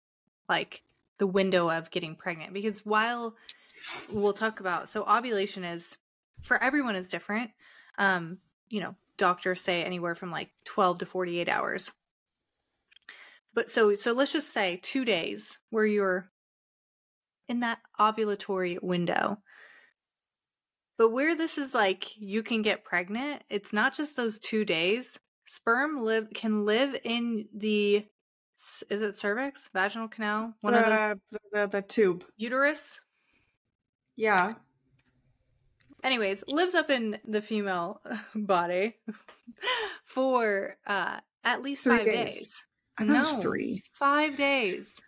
like 0.49 0.83
the 1.19 1.27
window 1.27 1.71
of 1.71 1.91
getting 1.91 2.17
pregnant 2.17 2.53
because 2.53 2.85
while 2.85 3.37
we'll 4.13 4.33
talk 4.33 4.61
about 4.61 4.89
so 4.89 5.05
ovulation 5.05 5.65
is 5.65 5.97
for 6.43 6.63
everyone 6.63 6.97
is 6.97 7.11
different. 7.11 7.51
Um, 7.99 8.39
you 8.69 8.81
know, 8.81 8.97
doctors 9.17 9.61
say 9.63 9.85
anywhere 9.85 10.15
from 10.15 10.31
like 10.31 10.51
12 10.65 10.99
to 10.99 11.07
48 11.07 11.49
hours. 11.49 11.93
But 13.55 13.71
so 13.71 13.95
so 13.95 14.13
let's 14.13 14.33
just 14.33 14.53
say 14.53 14.79
2 14.83 15.05
days 15.05 15.59
where 15.71 15.87
you're 15.87 16.31
in 17.49 17.61
that 17.61 17.79
ovulatory 17.99 18.81
window. 18.83 19.39
But 20.97 21.11
where 21.11 21.35
this 21.35 21.59
is 21.59 21.75
like 21.75 22.17
you 22.17 22.43
can 22.43 22.63
get 22.63 22.85
pregnant, 22.85 23.43
it's 23.49 23.73
not 23.73 23.95
just 23.95 24.17
those 24.17 24.39
2 24.39 24.65
days. 24.65 25.19
Sperm 25.47 26.03
live 26.05 26.29
can 26.35 26.65
live 26.65 26.97
in 27.05 27.49
the 27.55 28.05
is 28.91 29.03
it 29.03 29.15
cervix, 29.15 29.71
vaginal 29.73 30.07
canal, 30.09 30.55
one 30.61 30.75
of 30.75 30.85
those 30.85 31.41
the, 31.53 31.67
the, 31.67 31.83
tube. 31.83 32.25
uterus. 32.37 33.01
Yeah. 34.17 34.55
Anyways, 36.05 36.45
lives 36.47 36.75
up 36.75 36.91
in 36.91 37.19
the 37.27 37.41
female 37.41 38.03
body 38.35 38.97
for 40.05 40.77
uh 40.87 41.19
at 41.43 41.63
least 41.63 41.85
Three 41.85 41.97
5 41.97 42.05
days. 42.07 42.35
days. 42.35 42.65
I 43.01 43.07
thought 43.07 43.17
it 43.17 43.21
was 43.21 43.37
No. 43.37 43.43
three. 43.43 43.83
5 43.93 44.37
days. 44.37 45.01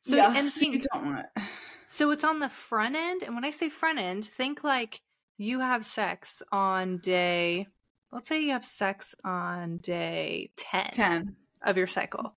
So 0.00 0.16
yeah, 0.16 0.32
and 0.36 0.48
so 0.50 0.64
you 0.66 0.80
don't 0.92 1.04
want 1.06 1.18
it. 1.36 1.42
So 1.86 2.10
it's 2.10 2.24
on 2.24 2.38
the 2.40 2.48
front 2.48 2.96
end. 2.96 3.22
And 3.22 3.34
when 3.34 3.44
I 3.44 3.50
say 3.50 3.68
front 3.68 3.98
end, 3.98 4.24
think 4.24 4.64
like 4.64 5.00
you 5.36 5.60
have 5.60 5.84
sex 5.84 6.42
on 6.50 6.98
day, 6.98 7.66
let's 8.10 8.28
say 8.28 8.42
you 8.42 8.50
have 8.52 8.64
sex 8.64 9.14
on 9.24 9.76
day 9.78 10.50
10, 10.56 10.90
10. 10.92 11.36
of 11.62 11.76
your 11.76 11.86
cycle. 11.86 12.34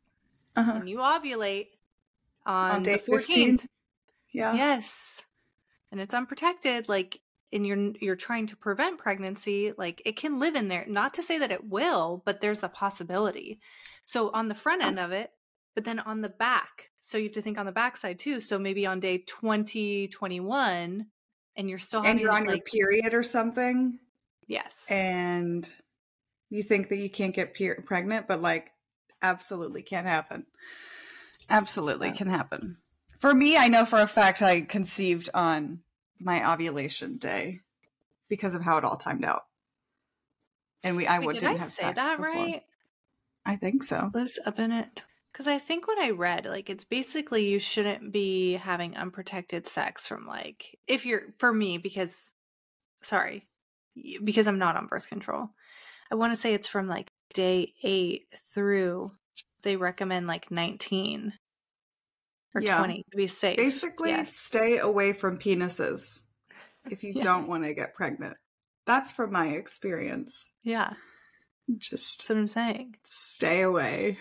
Uh-huh. 0.56 0.74
And 0.76 0.90
you 0.90 0.98
ovulate 0.98 1.68
on, 2.46 2.72
On 2.72 2.84
day 2.84 2.96
the 2.98 3.12
14th. 3.12 3.26
15? 3.26 3.60
Yeah. 4.34 4.54
Yes. 4.54 5.24
And 5.92 6.02
it's 6.02 6.14
unprotected. 6.14 6.90
Like, 6.90 7.20
and 7.54 7.66
you're 7.66 7.94
you're 8.02 8.16
trying 8.18 8.48
to 8.48 8.58
prevent 8.58 8.98
pregnancy, 8.98 9.72
like 9.78 10.02
it 10.06 10.18
can 10.18 10.40
live 10.40 10.56
in 10.56 10.68
there. 10.68 10.86
Not 10.88 11.14
to 11.14 11.24
say 11.24 11.40
that 11.40 11.52
it 11.54 11.70
will, 11.70 12.22
but 12.26 12.42
there's 12.42 12.64
a 12.64 12.68
possibility. 12.70 13.60
So 14.06 14.30
on 14.32 14.48
the 14.48 14.56
front 14.56 14.84
oh. 14.84 14.88
end 14.88 15.00
of 15.00 15.12
it, 15.12 15.32
but 15.74 15.84
then 15.84 16.00
on 16.00 16.22
the 16.22 16.30
back. 16.30 16.90
So 17.02 17.18
you 17.18 17.26
have 17.26 17.34
to 17.34 17.42
think 17.42 17.58
on 17.58 17.66
the 17.66 17.72
back 17.72 17.98
side 17.98 18.18
too. 18.18 18.40
So 18.40 18.58
maybe 18.58 18.86
on 18.86 19.00
day 19.00 19.20
20, 19.20 20.08
21, 20.08 21.06
and 21.58 21.70
you're 21.70 21.80
still 21.80 22.04
and 22.04 22.20
you're 22.20 22.32
on 22.32 22.46
your 22.46 22.60
period 22.60 23.14
or 23.14 23.24
something, 23.24 24.00
yes. 24.48 24.88
and 24.90 25.70
you 26.50 26.64
think 26.64 26.90
that 26.90 26.98
you 26.98 27.10
can't 27.10 27.34
get 27.34 27.54
pe- 27.54 27.82
pregnant, 27.86 28.28
but 28.28 28.42
like, 28.42 28.72
absolutely 29.22 29.82
can 29.82 30.06
happen. 30.06 30.46
Absolutely 31.50 32.12
can 32.12 32.28
happen. 32.28 32.78
For 33.20 33.34
me, 33.34 33.58
I 33.58 33.68
know 33.68 33.86
for 33.86 34.00
a 34.00 34.08
fact 34.08 34.42
I 34.42 34.62
conceived 34.62 35.30
on 35.34 35.80
my 36.20 36.52
ovulation 36.52 37.18
day 37.18 37.62
because 38.30 38.56
of 38.56 38.62
how 38.62 38.78
it 38.78 38.84
all 38.84 38.98
timed 38.98 39.24
out. 39.24 39.46
And 40.84 40.96
we, 40.96 41.08
I 41.08 41.20
Wait, 41.20 41.34
did 41.34 41.40
didn't 41.42 41.58
I 41.58 41.64
have 41.64 41.74
say 41.74 41.84
sex 41.84 41.96
that 41.96 42.18
before. 42.18 42.34
right? 42.34 42.64
I 43.46 43.56
think 43.56 43.84
so. 43.84 44.10
lives 44.14 44.40
up 44.46 44.60
in 44.60 44.72
it 44.72 45.04
because 45.32 45.48
i 45.48 45.58
think 45.58 45.88
what 45.88 46.00
i 46.00 46.10
read 46.12 46.46
like 46.46 46.70
it's 46.70 46.86
basically 46.86 47.48
you 47.50 47.60
shouldn't 47.60 48.12
be 48.12 48.54
having 48.54 48.96
unprotected 48.96 49.68
sex 49.68 50.08
from 50.08 50.26
like 50.26 50.78
if 50.88 51.06
you're 51.06 51.24
for 51.38 51.52
me 51.54 51.78
because 51.78 52.34
sorry 53.04 53.46
because 54.24 54.48
i'm 54.48 54.58
not 54.58 54.76
on 54.76 54.88
birth 54.88 55.08
control 55.08 55.50
i 56.12 56.16
want 56.16 56.34
to 56.34 56.40
say 56.40 56.54
it's 56.54 56.68
from 56.68 56.88
like 56.88 57.08
day 57.34 57.74
8 57.84 58.24
through 58.54 59.12
they 59.64 59.76
recommend 59.76 60.28
like 60.28 60.50
19 60.52 61.34
or 62.54 62.62
Yeah. 62.62 62.78
20 62.80 63.04
to 63.12 63.18
be 63.18 63.28
safe 63.28 63.58
Basically, 63.58 64.10
yes 64.12 64.36
stay 64.36 64.78
away 64.80 65.12
from 65.14 65.38
penises 65.38 66.22
if 66.90 67.04
you 67.04 67.14
Yeah. 67.16 67.24
don't 67.24 67.48
want 67.48 67.64
to 67.66 67.74
get 67.74 67.94
pregnant. 67.96 68.38
That's 68.86 69.12
from 69.12 69.32
my 69.32 69.48
experience. 69.48 70.50
yeah 70.64 70.94
Just 71.78 72.20
that's 72.20 72.30
what 72.30 72.38
i'm 72.38 72.48
saying 72.48 72.96
stay 73.04 73.62
away. 73.62 74.20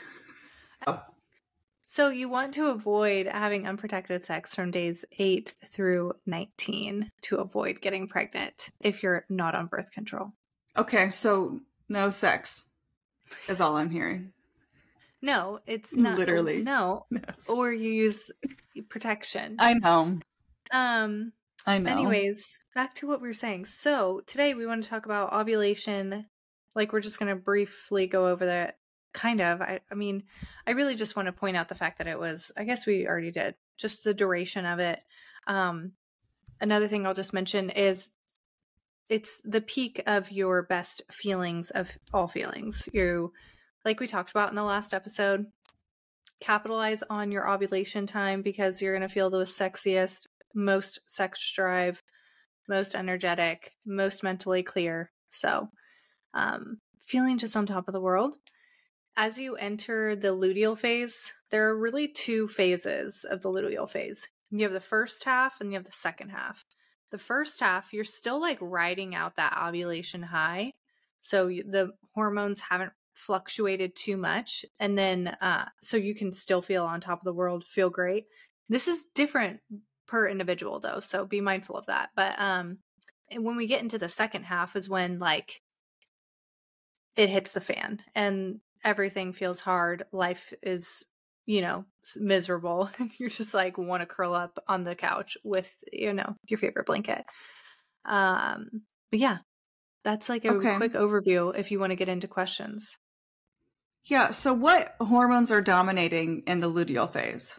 So 1.94 2.08
you 2.08 2.28
want 2.28 2.54
to 2.54 2.70
avoid 2.70 3.28
having 3.28 3.68
unprotected 3.68 4.24
sex 4.24 4.52
from 4.52 4.72
days 4.72 5.04
8 5.16 5.54
through 5.64 6.14
19 6.26 7.08
to 7.22 7.36
avoid 7.36 7.80
getting 7.80 8.08
pregnant 8.08 8.70
if 8.80 9.04
you're 9.04 9.24
not 9.28 9.54
on 9.54 9.68
birth 9.68 9.92
control. 9.92 10.32
Okay, 10.76 11.10
so 11.10 11.60
no 11.88 12.10
sex 12.10 12.64
is 13.48 13.60
all 13.60 13.76
I'm 13.76 13.90
hearing. 13.90 14.32
No, 15.22 15.60
it's 15.68 15.94
not 15.94 16.18
Literally. 16.18 16.62
No, 16.64 17.06
Yes. 17.12 17.48
or 17.52 17.72
you 17.72 17.92
use 17.92 18.32
protection. 18.88 19.54
I 19.60 19.74
know. 19.74 20.18
Um 20.72 21.32
I 21.64 21.78
know. 21.78 21.92
anyways, 21.92 22.58
back 22.74 22.94
to 22.94 23.06
what 23.06 23.22
we 23.22 23.28
were 23.28 23.34
saying. 23.34 23.66
So, 23.66 24.20
today 24.26 24.54
we 24.54 24.66
want 24.66 24.82
to 24.82 24.90
talk 24.90 25.06
about 25.06 25.32
ovulation. 25.32 26.26
Like 26.74 26.92
we're 26.92 27.00
just 27.00 27.18
going 27.18 27.34
to 27.34 27.40
briefly 27.40 28.06
go 28.06 28.28
over 28.28 28.46
that 28.46 28.78
kind 29.12 29.40
of. 29.40 29.62
I 29.62 29.80
I 29.90 29.94
mean, 29.94 30.24
I 30.66 30.72
really 30.72 30.94
just 30.94 31.16
want 31.16 31.26
to 31.26 31.32
point 31.32 31.56
out 31.56 31.68
the 31.68 31.74
fact 31.74 31.98
that 31.98 32.06
it 32.06 32.18
was 32.18 32.52
I 32.56 32.64
guess 32.64 32.86
we 32.86 33.06
already 33.06 33.30
did. 33.30 33.54
Just 33.76 34.04
the 34.04 34.14
duration 34.14 34.66
of 34.66 34.78
it. 34.78 35.02
Um 35.46 35.92
another 36.60 36.88
thing 36.88 37.06
I'll 37.06 37.14
just 37.14 37.32
mention 37.32 37.70
is 37.70 38.10
it's 39.08 39.40
the 39.44 39.60
peak 39.60 40.02
of 40.06 40.32
your 40.32 40.62
best 40.62 41.02
feelings 41.10 41.70
of 41.70 41.90
all 42.12 42.26
feelings. 42.26 42.88
You 42.92 43.32
like 43.84 44.00
we 44.00 44.06
talked 44.06 44.30
about 44.30 44.48
in 44.48 44.54
the 44.54 44.62
last 44.62 44.94
episode, 44.94 45.46
capitalize 46.40 47.02
on 47.10 47.30
your 47.30 47.48
ovulation 47.48 48.06
time 48.06 48.42
because 48.42 48.80
you're 48.80 48.96
going 48.96 49.06
to 49.06 49.12
feel 49.12 49.30
the 49.30 49.44
sexiest, 49.44 50.26
most 50.54 51.00
sex 51.06 51.52
drive, 51.54 52.02
most 52.68 52.94
energetic, 52.94 53.72
most 53.84 54.22
mentally 54.22 54.62
clear. 54.62 55.10
So, 55.30 55.68
um, 56.34 56.78
feeling 57.00 57.38
just 57.38 57.56
on 57.56 57.66
top 57.66 57.88
of 57.88 57.92
the 57.92 58.00
world. 58.00 58.36
As 59.16 59.38
you 59.38 59.54
enter 59.56 60.16
the 60.16 60.28
luteal 60.28 60.76
phase, 60.76 61.32
there 61.50 61.68
are 61.68 61.78
really 61.78 62.08
two 62.08 62.48
phases 62.48 63.24
of 63.24 63.40
the 63.40 63.48
luteal 63.48 63.88
phase. 63.88 64.28
You 64.50 64.64
have 64.64 64.72
the 64.72 64.80
first 64.80 65.24
half 65.24 65.60
and 65.60 65.70
you 65.70 65.76
have 65.76 65.86
the 65.86 65.92
second 65.92 66.30
half. 66.30 66.64
The 67.10 67.18
first 67.18 67.60
half, 67.60 67.92
you're 67.92 68.04
still 68.04 68.40
like 68.40 68.58
riding 68.60 69.14
out 69.14 69.36
that 69.36 69.56
ovulation 69.56 70.22
high. 70.22 70.72
So 71.20 71.46
the 71.46 71.92
hormones 72.14 72.60
haven't 72.60 72.92
fluctuated 73.14 73.94
too 73.94 74.16
much. 74.16 74.64
And 74.80 74.98
then, 74.98 75.28
uh, 75.40 75.66
so 75.80 75.96
you 75.96 76.14
can 76.14 76.32
still 76.32 76.60
feel 76.60 76.84
on 76.84 77.00
top 77.00 77.20
of 77.20 77.24
the 77.24 77.32
world, 77.32 77.64
feel 77.64 77.90
great. 77.90 78.24
This 78.68 78.88
is 78.88 79.04
different 79.14 79.60
per 80.06 80.28
individual 80.28 80.80
though. 80.80 81.00
So 81.00 81.24
be 81.24 81.40
mindful 81.40 81.76
of 81.76 81.86
that. 81.86 82.10
But, 82.16 82.38
um, 82.40 82.78
when 83.36 83.56
we 83.56 83.66
get 83.66 83.82
into 83.82 83.98
the 83.98 84.08
second 84.08 84.44
half 84.44 84.76
is 84.76 84.88
when 84.88 85.18
like 85.18 85.62
it 87.16 87.28
hits 87.28 87.52
the 87.52 87.60
fan 87.60 88.00
and 88.14 88.60
everything 88.82 89.32
feels 89.32 89.60
hard. 89.60 90.04
Life 90.12 90.52
is 90.62 91.04
you 91.46 91.60
know, 91.60 91.84
miserable 92.16 92.90
you're 93.18 93.28
just 93.28 93.54
like 93.54 93.76
want 93.78 94.00
to 94.00 94.06
curl 94.06 94.34
up 94.34 94.58
on 94.68 94.84
the 94.84 94.94
couch 94.94 95.36
with, 95.44 95.76
you 95.92 96.12
know, 96.12 96.36
your 96.46 96.58
favorite 96.58 96.86
blanket. 96.86 97.24
Um, 98.04 98.82
but 99.10 99.20
yeah, 99.20 99.38
that's 100.04 100.28
like 100.28 100.44
a 100.44 100.52
okay. 100.52 100.76
quick 100.76 100.92
overview 100.92 101.56
if 101.56 101.70
you 101.70 101.78
want 101.78 101.90
to 101.90 101.96
get 101.96 102.08
into 102.08 102.28
questions. 102.28 102.98
Yeah. 104.04 104.32
So, 104.32 104.52
what 104.52 104.94
hormones 105.00 105.50
are 105.50 105.62
dominating 105.62 106.42
in 106.46 106.60
the 106.60 106.70
luteal 106.70 107.10
phase? 107.10 107.58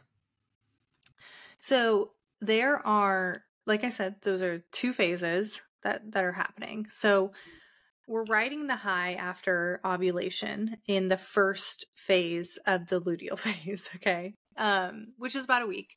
So, 1.59 2.11
there 2.39 2.85
are, 2.85 3.43
like 3.65 3.83
I 3.83 3.89
said, 3.89 4.15
those 4.21 4.43
are 4.43 4.63
two 4.71 4.93
phases 4.93 5.63
that 5.81 6.11
that 6.11 6.23
are 6.23 6.31
happening. 6.31 6.85
So, 6.89 7.31
we're 8.07 8.25
riding 8.25 8.67
the 8.67 8.75
high 8.75 9.13
after 9.13 9.79
ovulation 9.85 10.77
in 10.87 11.07
the 11.07 11.17
first 11.17 11.85
phase 11.95 12.59
of 12.65 12.87
the 12.87 13.01
luteal 13.01 13.37
phase, 13.39 13.89
okay? 13.95 14.33
Um, 14.57 15.07
which 15.17 15.35
is 15.35 15.43
about 15.43 15.63
a 15.63 15.67
week. 15.67 15.95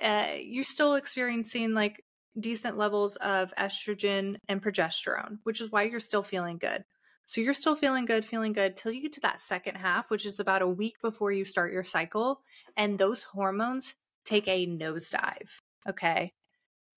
Uh, 0.00 0.34
you're 0.40 0.64
still 0.64 0.94
experiencing 0.94 1.74
like 1.74 2.02
decent 2.38 2.78
levels 2.78 3.16
of 3.16 3.52
estrogen 3.58 4.36
and 4.48 4.62
progesterone, 4.62 5.38
which 5.42 5.60
is 5.60 5.70
why 5.70 5.82
you're 5.82 6.00
still 6.00 6.22
feeling 6.22 6.58
good. 6.58 6.84
So 7.26 7.40
you're 7.40 7.54
still 7.54 7.76
feeling 7.76 8.06
good, 8.06 8.24
feeling 8.24 8.52
good 8.52 8.76
till 8.76 8.90
you 8.90 9.02
get 9.02 9.12
to 9.14 9.20
that 9.20 9.40
second 9.40 9.76
half, 9.76 10.10
which 10.10 10.26
is 10.26 10.40
about 10.40 10.62
a 10.62 10.68
week 10.68 10.96
before 11.00 11.30
you 11.30 11.44
start 11.44 11.72
your 11.72 11.84
cycle. 11.84 12.40
And 12.76 12.98
those 12.98 13.22
hormones 13.22 13.94
take 14.24 14.48
a 14.48 14.66
nosedive. 14.66 15.50
Okay. 15.88 16.32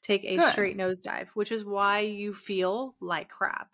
Take 0.02 0.24
a 0.26 0.38
good. 0.38 0.52
straight 0.52 0.78
nosedive, 0.78 1.30
which 1.30 1.52
is 1.52 1.64
why 1.64 2.00
you 2.00 2.34
feel 2.34 2.96
like 3.00 3.30
crap. 3.30 3.70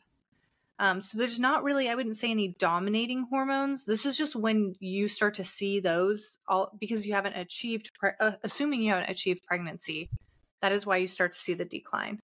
Um, 0.82 1.02
so 1.02 1.18
there's 1.18 1.42
not 1.42 1.64
really, 1.64 1.90
I 1.90 1.96
wouldn't 1.96 2.16
say 2.16 2.32
any 2.32 2.56
dominating 2.58 3.28
hormones. 3.30 3.84
This 3.84 4.06
is 4.06 4.18
just 4.18 4.34
when 4.34 4.76
you 4.80 5.10
start 5.10 5.34
to 5.36 5.44
see 5.44 5.82
those 5.82 6.38
all 6.48 6.72
because 6.80 7.06
you 7.06 7.14
haven't 7.14 7.36
achieved, 7.36 7.92
pre- 8.00 8.12
uh, 8.18 8.32
assuming 8.44 8.82
you 8.82 8.92
haven't 8.92 9.10
achieved 9.10 9.44
pregnancy. 9.44 10.10
That 10.62 10.72
is 10.72 10.86
why 10.86 10.98
you 10.98 11.08
start 11.08 11.34
to 11.34 11.38
see 11.38 11.54
the 11.54 11.66
decline. 11.66 12.20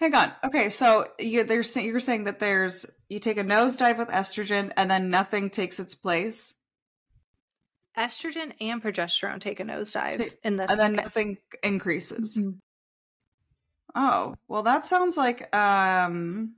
Hang 0.00 0.16
on. 0.16 0.32
Okay, 0.42 0.68
so 0.68 1.06
you, 1.20 1.44
there's 1.44 1.76
you're 1.76 2.00
saying 2.00 2.24
that 2.24 2.40
there's 2.40 2.86
you 3.08 3.20
take 3.20 3.38
a 3.38 3.44
nosedive 3.44 3.98
with 3.98 4.08
estrogen 4.08 4.72
and 4.76 4.90
then 4.90 5.10
nothing 5.10 5.48
takes 5.48 5.78
its 5.78 5.94
place. 5.94 6.54
Estrogen 7.96 8.52
and 8.60 8.82
progesterone 8.82 9.40
take 9.40 9.60
a 9.60 9.64
nosedive 9.64 10.32
in 10.42 10.56
this, 10.56 10.72
and 10.72 10.80
then 10.80 10.94
nothing 10.94 11.38
increases. 11.62 12.36
Mm-hmm. 12.36 12.50
Oh 13.94 14.34
well, 14.48 14.64
that 14.64 14.84
sounds 14.84 15.16
like 15.16 15.54
um 15.54 16.56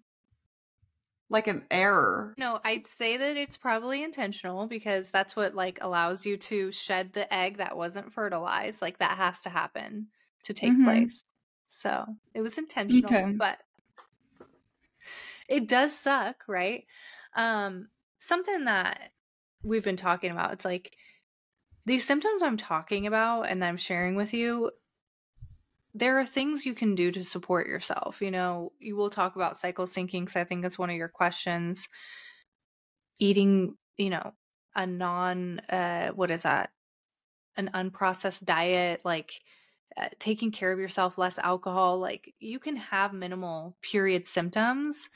like 1.35 1.49
an 1.49 1.65
error. 1.69 2.33
No, 2.39 2.61
I'd 2.65 2.87
say 2.87 3.17
that 3.17 3.37
it's 3.37 3.57
probably 3.57 4.05
intentional 4.05 4.69
because 4.69 5.11
that's 5.11 5.35
what 5.35 5.53
like 5.53 5.81
allows 5.83 6.25
you 6.25 6.37
to 6.37 6.71
shed 6.71 7.13
the 7.13 7.33
egg 7.35 7.57
that 7.57 7.77
wasn't 7.77 8.13
fertilized. 8.13 8.81
Like 8.81 8.99
that 8.99 9.19
has 9.19 9.43
to 9.43 9.51
happen 9.51 10.07
to 10.45 10.55
take 10.55 10.71
mm-hmm. 10.71 10.85
place. 10.85 11.25
So 11.65 12.07
it 12.35 12.41
was 12.41 12.57
intentional, 12.57 13.13
okay. 13.13 13.33
but 13.33 13.59
it 15.49 15.67
does 15.67 15.93
suck, 15.93 16.45
right? 16.47 16.85
Um, 17.35 17.89
something 18.21 18.67
that 18.67 19.11
we've 19.65 19.85
been 19.85 19.97
talking 19.97 20.31
about, 20.31 20.53
it's 20.53 20.65
like 20.65 20.97
these 21.85 22.07
symptoms 22.07 22.45
I'm 22.45 22.57
talking 22.57 23.09
about 23.09 23.49
and 23.49 23.65
I'm 23.65 23.77
sharing 23.77 24.15
with 24.15 24.33
you, 24.35 24.71
there 25.95 26.19
are 26.19 26.27
things 26.27 26.67
you 26.67 26.75
can 26.75 26.97
do 26.97 27.13
to 27.13 27.23
support 27.23 27.69
yourself. 27.69 28.21
You 28.21 28.33
know, 28.33 28.73
you 28.81 28.97
will 28.97 29.11
talk 29.11 29.37
about 29.37 29.57
cycle 29.57 29.87
syncing 29.87 30.23
because 30.23 30.37
I 30.37 30.45
think 30.45 30.63
that's 30.63 30.79
one 30.79 30.91
of 30.91 30.97
your 30.97 31.09
questions. 31.09 31.89
Eating, 33.21 33.77
you 33.97 34.11
know, 34.11 34.33
a 34.75 34.87
non, 34.87 35.61
uh, 35.71 36.09
what 36.11 36.33
is 36.33 36.43
that? 36.43 36.71
An 37.57 37.71
unprocessed 37.73 38.45
diet, 38.45 39.03
like 39.05 39.33
uh, 39.97 40.09
taking 40.19 40.51
care 40.51 40.73
of 40.73 40.81
yourself, 40.81 41.17
less 41.17 41.39
alcohol. 41.39 42.01
Like 42.01 42.35
you 42.41 42.59
can 42.59 42.75
have 42.77 43.13
minimal 43.13 43.77
period 43.81 44.27
symptoms. 44.27 45.09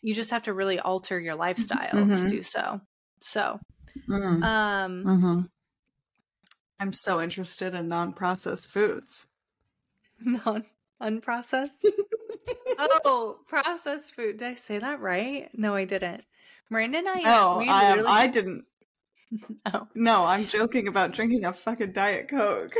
You 0.00 0.14
just 0.14 0.30
have 0.30 0.44
to 0.44 0.54
really 0.54 0.78
alter 0.78 1.20
your 1.20 1.34
lifestyle 1.34 1.92
mm-hmm. 1.92 2.22
to 2.22 2.28
do 2.28 2.42
so. 2.42 2.80
So, 3.20 3.60
mm. 4.08 4.42
um, 4.42 5.04
mm-hmm. 5.04 5.40
I'm 6.80 6.92
so 6.92 7.20
interested 7.20 7.74
in 7.74 7.88
non-processed 7.88 8.70
foods. 8.70 9.28
Non 10.44 10.64
unprocessed. 11.02 11.84
oh, 13.04 13.38
processed 13.48 14.14
food. 14.14 14.38
Did 14.38 14.48
I 14.48 14.54
say 14.54 14.78
that 14.78 15.00
right? 15.00 15.48
No, 15.52 15.74
I 15.74 15.84
didn't. 15.84 16.22
Miranda 16.70 16.98
and 16.98 17.08
I. 17.08 17.20
No, 17.20 17.64
I, 17.68 17.90
literally... 17.90 18.08
I 18.08 18.26
didn't. 18.28 18.64
oh. 19.66 19.88
No, 19.94 20.24
I'm 20.24 20.46
joking 20.46 20.88
about 20.88 21.12
drinking 21.12 21.44
a 21.44 21.52
fucking 21.52 21.92
diet 21.92 22.28
coke. 22.28 22.74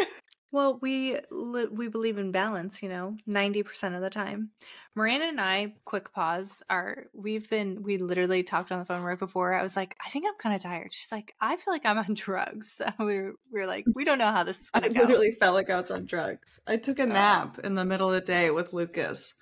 Well, 0.53 0.79
we 0.83 1.19
we 1.31 1.89
believe 1.89 2.19
in 2.19 2.31
balance, 2.31 2.83
you 2.83 2.91
know, 2.91 3.17
90% 3.27 3.97
of 3.97 4.03
the 4.03 4.11
time. 4.11 4.51
Miranda 4.95 5.25
and 5.25 5.41
I, 5.41 5.73
quick 5.87 6.13
pause, 6.13 6.63
are 6.69 7.07
we've 7.15 7.49
been 7.49 7.83
we 7.83 7.97
literally 7.97 8.43
talked 8.43 8.71
on 8.71 8.79
the 8.79 8.85
phone 8.85 9.01
right 9.01 9.19
before. 9.19 9.55
I 9.55 9.63
was 9.63 9.77
like, 9.77 9.97
I 10.05 10.11
think 10.11 10.27
I'm 10.29 10.35
kind 10.39 10.55
of 10.55 10.61
tired. 10.61 10.93
She's 10.93 11.11
like, 11.11 11.35
I 11.41 11.57
feel 11.57 11.73
like 11.73 11.87
I'm 11.87 11.97
on 11.97 12.13
drugs. 12.15 12.73
So 12.73 12.87
we 12.99 13.05
were, 13.05 13.35
we 13.51 13.61
were 13.61 13.67
like, 13.67 13.87
we 13.95 14.05
don't 14.05 14.19
know 14.19 14.31
how 14.31 14.45
this 14.45 14.61
is 14.61 14.71
going 14.73 14.83
to 14.83 14.91
go. 14.91 15.01
I 15.01 15.07
literally 15.07 15.37
felt 15.41 15.55
like 15.55 15.71
I 15.71 15.79
was 15.79 15.91
on 15.91 16.05
drugs. 16.05 16.61
I 16.67 16.77
took 16.77 16.99
a 16.99 17.07
nap 17.07 17.59
in 17.65 17.75
the 17.75 17.87
middle 17.87 18.09
of 18.09 18.15
the 18.15 18.21
day 18.21 18.51
with 18.51 18.75
Lucas. 18.75 19.33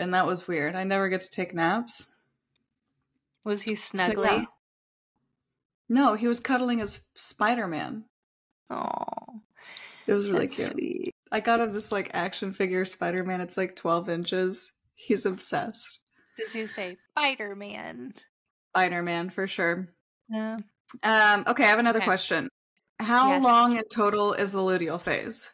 And 0.00 0.14
that 0.14 0.26
was 0.26 0.48
weird. 0.48 0.74
I 0.74 0.82
never 0.82 1.08
get 1.08 1.20
to 1.20 1.30
take 1.30 1.54
naps. 1.54 2.08
Was 3.44 3.62
he 3.62 3.74
snuggly? 3.74 4.14
So, 4.14 4.22
yeah. 4.24 4.44
No, 5.88 6.14
he 6.14 6.26
was 6.26 6.40
cuddling 6.40 6.78
his 6.78 7.04
Spider-Man. 7.14 8.06
Oh, 8.70 9.42
it 10.06 10.14
was 10.14 10.30
really 10.30 10.48
cute. 10.48 10.72
Sweet. 10.72 11.14
I 11.30 11.40
got 11.40 11.60
him 11.60 11.72
this 11.72 11.92
like 11.92 12.10
action 12.14 12.52
figure 12.52 12.84
Spider 12.84 13.24
Man. 13.24 13.40
It's 13.40 13.56
like 13.56 13.76
twelve 13.76 14.08
inches. 14.08 14.70
He's 14.94 15.26
obsessed. 15.26 15.98
Does 16.38 16.52
he 16.52 16.66
say 16.66 16.96
Spider 17.10 17.54
Man? 17.54 18.14
Spider 18.70 19.02
Man 19.02 19.30
for 19.30 19.46
sure. 19.46 19.88
Yeah. 20.28 20.58
Um. 21.02 21.44
Okay, 21.46 21.64
I 21.64 21.68
have 21.68 21.78
another 21.78 21.98
okay. 21.98 22.06
question. 22.06 22.48
How 23.00 23.28
yes. 23.30 23.44
long 23.44 23.76
in 23.76 23.84
total 23.92 24.32
is 24.32 24.52
the 24.52 24.60
luteal 24.60 25.00
phase? 25.00 25.50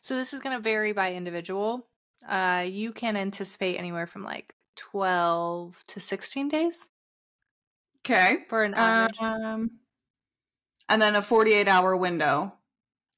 So 0.00 0.14
this 0.14 0.32
is 0.32 0.40
going 0.40 0.56
to 0.56 0.62
vary 0.62 0.92
by 0.92 1.12
individual. 1.12 1.86
Uh, 2.26 2.64
you 2.66 2.92
can 2.92 3.16
anticipate 3.16 3.76
anywhere 3.76 4.06
from 4.06 4.24
like 4.24 4.54
twelve 4.76 5.82
to 5.88 6.00
sixteen 6.00 6.48
days. 6.48 6.88
Okay. 8.00 8.38
For 8.48 8.62
an 8.62 8.74
average. 8.74 9.20
Um, 9.20 9.70
and 10.88 11.00
then 11.00 11.16
a 11.16 11.22
48 11.22 11.68
hour 11.68 11.96
window 11.96 12.52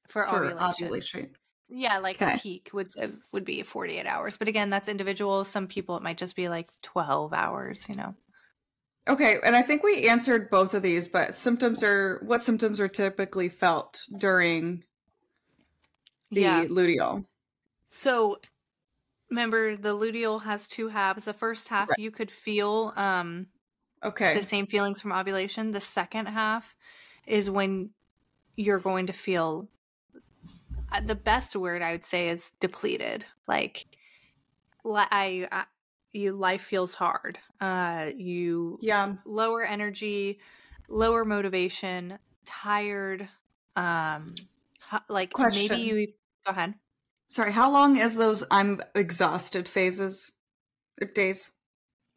for, 0.07 0.23
for 0.23 0.45
ovulation. 0.45 0.85
ovulation. 0.85 1.29
Yeah, 1.69 1.99
like 1.99 2.19
okay. 2.19 2.37
peak 2.41 2.71
would 2.73 2.89
uh, 2.99 3.09
would 3.31 3.45
be 3.45 3.61
48 3.61 4.05
hours. 4.07 4.37
But 4.37 4.47
again, 4.47 4.71
that's 4.71 4.87
individual. 4.87 5.43
Some 5.43 5.67
people 5.67 5.95
it 5.97 6.03
might 6.03 6.17
just 6.17 6.35
be 6.35 6.49
like 6.49 6.69
12 6.81 7.31
hours, 7.31 7.85
you 7.87 7.95
know. 7.95 8.15
Okay, 9.07 9.37
and 9.43 9.55
I 9.55 9.61
think 9.61 9.83
we 9.83 10.07
answered 10.07 10.49
both 10.49 10.73
of 10.73 10.81
these, 10.81 11.07
but 11.07 11.35
symptoms 11.35 11.83
are 11.83 12.21
what 12.23 12.41
symptoms 12.41 12.79
are 12.79 12.87
typically 12.87 13.49
felt 13.49 14.03
during 14.17 14.83
the 16.31 16.41
yeah. 16.41 16.65
luteal. 16.65 17.25
So 17.89 18.39
remember 19.29 19.75
the 19.75 19.95
luteal 19.95 20.41
has 20.43 20.67
two 20.67 20.87
halves. 20.87 21.25
The 21.25 21.33
first 21.33 21.67
half 21.67 21.89
right. 21.89 21.99
you 21.99 22.09
could 22.09 22.31
feel 22.31 22.93
um 22.95 23.47
okay. 24.03 24.35
the 24.35 24.43
same 24.43 24.65
feelings 24.65 25.01
from 25.01 25.11
ovulation. 25.11 25.71
The 25.71 25.81
second 25.81 26.27
half 26.27 26.75
is 27.29 27.49
when 27.49 27.91
you're 28.55 28.79
going 28.79 29.07
to 29.07 29.13
feel 29.13 29.69
uh, 30.91 30.99
the 31.01 31.15
best 31.15 31.55
word 31.55 31.81
I 31.81 31.91
would 31.91 32.03
say 32.03 32.29
is 32.29 32.51
depleted. 32.59 33.25
Like 33.47 33.85
I, 34.85 35.47
I 35.51 35.65
you 36.11 36.33
life 36.33 36.61
feels 36.61 36.93
hard. 36.93 37.39
Uh 37.61 38.11
you 38.15 38.79
yeah, 38.81 39.15
lower 39.25 39.63
energy, 39.63 40.39
lower 40.87 41.23
motivation, 41.23 42.17
tired 42.45 43.29
um 43.75 44.33
like 45.07 45.33
Question. 45.33 45.77
maybe 45.77 45.83
you 45.83 46.07
go 46.45 46.51
ahead. 46.51 46.73
Sorry, 47.27 47.51
how 47.51 47.71
long 47.71 47.95
is 47.97 48.17
those 48.17 48.43
I'm 48.49 48.81
exhausted 48.95 49.69
phases? 49.69 50.31
Days? 51.13 51.51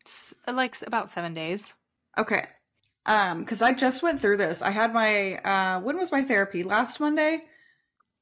It's 0.01 0.35
like 0.49 0.75
about 0.85 1.09
7 1.09 1.35
days. 1.35 1.75
Okay 2.19 2.47
um 3.07 3.41
because 3.41 3.63
i 3.63 3.73
just 3.73 4.03
went 4.03 4.21
through 4.21 4.37
this. 4.37 4.63
I 4.63 4.71
had 4.71 4.93
my 4.93 5.37
uh 5.39 5.81
when 5.81 5.97
was 5.97 6.13
my 6.13 6.23
therapy? 6.23 6.63
Last 6.63 7.01
monday? 7.01 7.43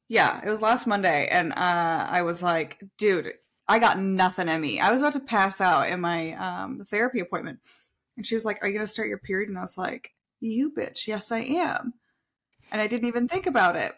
Yeah 0.08 0.40
it 0.44 0.48
was 0.48 0.62
last 0.62 0.86
monday. 0.86 1.28
And 1.30 1.52
uh 1.52 2.06
i 2.10 2.22
was 2.22 2.42
like 2.42 2.82
dude 2.98 3.32
i 3.68 3.78
got 3.78 3.98
nothing 3.98 4.48
in 4.48 4.60
me. 4.60 4.80
I 4.80 4.90
was 4.90 5.00
about 5.00 5.12
to 5.14 5.20
pass 5.20 5.60
out 5.60 5.88
in 5.88 6.00
my 6.00 6.32
um 6.32 6.84
therapy 6.88 7.20
appointment. 7.20 7.60
And 8.16 8.26
she 8.26 8.34
was 8.34 8.44
like 8.44 8.58
are 8.62 8.68
you 8.68 8.74
gonna 8.74 8.86
start 8.86 9.08
your 9.08 9.18
period? 9.18 9.48
And 9.48 9.58
i 9.58 9.62
was 9.62 9.78
like 9.78 10.10
you 10.40 10.72
bitch. 10.76 11.06
Yes 11.06 11.30
i 11.32 11.40
am. 11.40 11.94
And 12.72 12.80
i 12.80 12.86
didn't 12.86 13.08
even 13.08 13.28
think 13.28 13.46
about 13.46 13.76
it. 13.76 13.92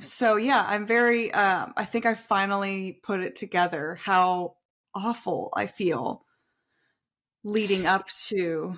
So 0.00 0.36
yeah 0.36 0.64
i'm 0.68 0.86
very 0.86 1.32
um 1.32 1.72
i 1.76 1.84
think 1.84 2.04
i 2.06 2.14
finally 2.14 2.98
put 3.02 3.20
it 3.20 3.36
together 3.36 3.98
how 4.02 4.56
awful 4.94 5.52
i 5.54 5.66
feel 5.66 6.24
leading 7.44 7.86
up 7.86 8.08
to 8.26 8.76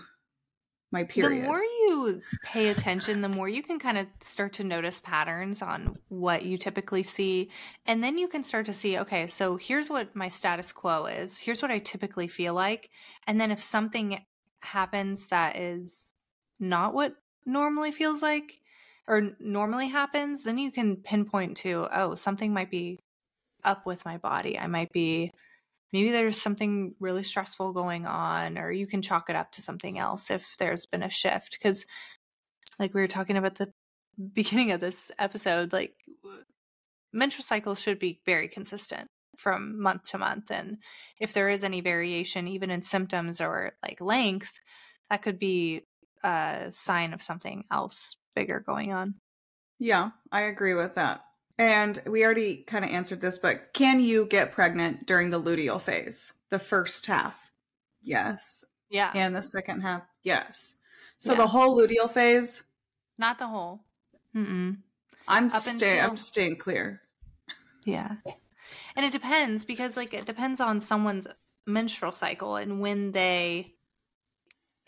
my 0.90 1.04
period. 1.04 1.42
The 1.42 1.46
more 1.46 1.60
you 1.60 1.88
you 1.88 2.22
pay 2.42 2.68
attention, 2.68 3.20
the 3.20 3.28
more 3.28 3.48
you 3.48 3.62
can 3.62 3.78
kind 3.78 3.98
of 3.98 4.06
start 4.20 4.52
to 4.54 4.64
notice 4.64 5.00
patterns 5.00 5.62
on 5.62 5.98
what 6.08 6.44
you 6.44 6.58
typically 6.58 7.02
see. 7.02 7.50
And 7.86 8.02
then 8.02 8.18
you 8.18 8.28
can 8.28 8.44
start 8.44 8.66
to 8.66 8.72
see, 8.72 8.98
okay, 8.98 9.26
so 9.26 9.56
here's 9.56 9.88
what 9.88 10.14
my 10.14 10.28
status 10.28 10.72
quo 10.72 11.06
is. 11.06 11.38
Here's 11.38 11.62
what 11.62 11.70
I 11.70 11.78
typically 11.78 12.28
feel 12.28 12.54
like. 12.54 12.90
And 13.26 13.40
then 13.40 13.50
if 13.50 13.58
something 13.58 14.22
happens 14.60 15.28
that 15.28 15.56
is 15.56 16.14
not 16.60 16.94
what 16.94 17.14
normally 17.46 17.92
feels 17.92 18.22
like 18.22 18.60
or 19.06 19.30
normally 19.40 19.88
happens, 19.88 20.44
then 20.44 20.58
you 20.58 20.70
can 20.70 20.96
pinpoint 20.96 21.58
to, 21.58 21.88
oh, 21.92 22.14
something 22.14 22.52
might 22.52 22.70
be 22.70 22.98
up 23.64 23.86
with 23.86 24.04
my 24.04 24.18
body. 24.18 24.58
I 24.58 24.66
might 24.66 24.92
be 24.92 25.32
maybe 25.92 26.10
there's 26.10 26.40
something 26.40 26.94
really 27.00 27.22
stressful 27.22 27.72
going 27.72 28.06
on 28.06 28.58
or 28.58 28.70
you 28.70 28.86
can 28.86 29.02
chalk 29.02 29.30
it 29.30 29.36
up 29.36 29.52
to 29.52 29.62
something 29.62 29.98
else 29.98 30.30
if 30.30 30.56
there's 30.58 30.86
been 30.86 31.02
a 31.02 31.10
shift 31.10 31.52
because 31.58 31.86
like 32.78 32.94
we 32.94 33.00
were 33.00 33.08
talking 33.08 33.36
about 33.36 33.56
the 33.56 33.72
beginning 34.32 34.72
of 34.72 34.80
this 34.80 35.10
episode 35.18 35.72
like 35.72 35.94
menstrual 37.12 37.44
cycle 37.44 37.74
should 37.74 37.98
be 37.98 38.20
very 38.26 38.48
consistent 38.48 39.08
from 39.36 39.80
month 39.80 40.02
to 40.02 40.18
month 40.18 40.50
and 40.50 40.78
if 41.20 41.32
there 41.32 41.48
is 41.48 41.62
any 41.62 41.80
variation 41.80 42.48
even 42.48 42.70
in 42.70 42.82
symptoms 42.82 43.40
or 43.40 43.72
like 43.82 44.00
length 44.00 44.52
that 45.10 45.22
could 45.22 45.38
be 45.38 45.82
a 46.24 46.66
sign 46.70 47.12
of 47.12 47.22
something 47.22 47.64
else 47.70 48.16
bigger 48.34 48.60
going 48.66 48.92
on. 48.92 49.14
Yeah 49.78 50.10
i 50.32 50.42
agree 50.42 50.74
with 50.74 50.96
that 50.96 51.22
and 51.58 52.00
we 52.06 52.24
already 52.24 52.58
kind 52.58 52.84
of 52.84 52.90
answered 52.90 53.20
this, 53.20 53.38
but 53.38 53.72
can 53.74 54.00
you 54.00 54.26
get 54.26 54.52
pregnant 54.52 55.06
during 55.06 55.30
the 55.30 55.42
luteal 55.42 55.80
phase? 55.80 56.32
The 56.50 56.58
first 56.58 57.06
half, 57.06 57.50
yes. 58.02 58.64
Yeah. 58.90 59.10
And 59.14 59.34
the 59.34 59.42
second 59.42 59.82
half, 59.82 60.02
yes. 60.22 60.74
So 61.18 61.32
yeah. 61.32 61.38
the 61.38 61.46
whole 61.46 61.76
luteal 61.76 62.10
phase, 62.10 62.62
not 63.18 63.38
the 63.38 63.48
whole. 63.48 63.84
Mm-mm. 64.34 64.78
I'm 65.26 65.50
staying. 65.50 66.00
I'm 66.00 66.16
staying 66.16 66.56
clear. 66.56 67.02
Yeah, 67.84 68.16
and 68.96 69.04
it 69.04 69.12
depends 69.12 69.64
because 69.64 69.96
like 69.96 70.14
it 70.14 70.26
depends 70.26 70.60
on 70.60 70.80
someone's 70.80 71.26
menstrual 71.66 72.12
cycle 72.12 72.56
and 72.56 72.80
when 72.80 73.12
they 73.12 73.74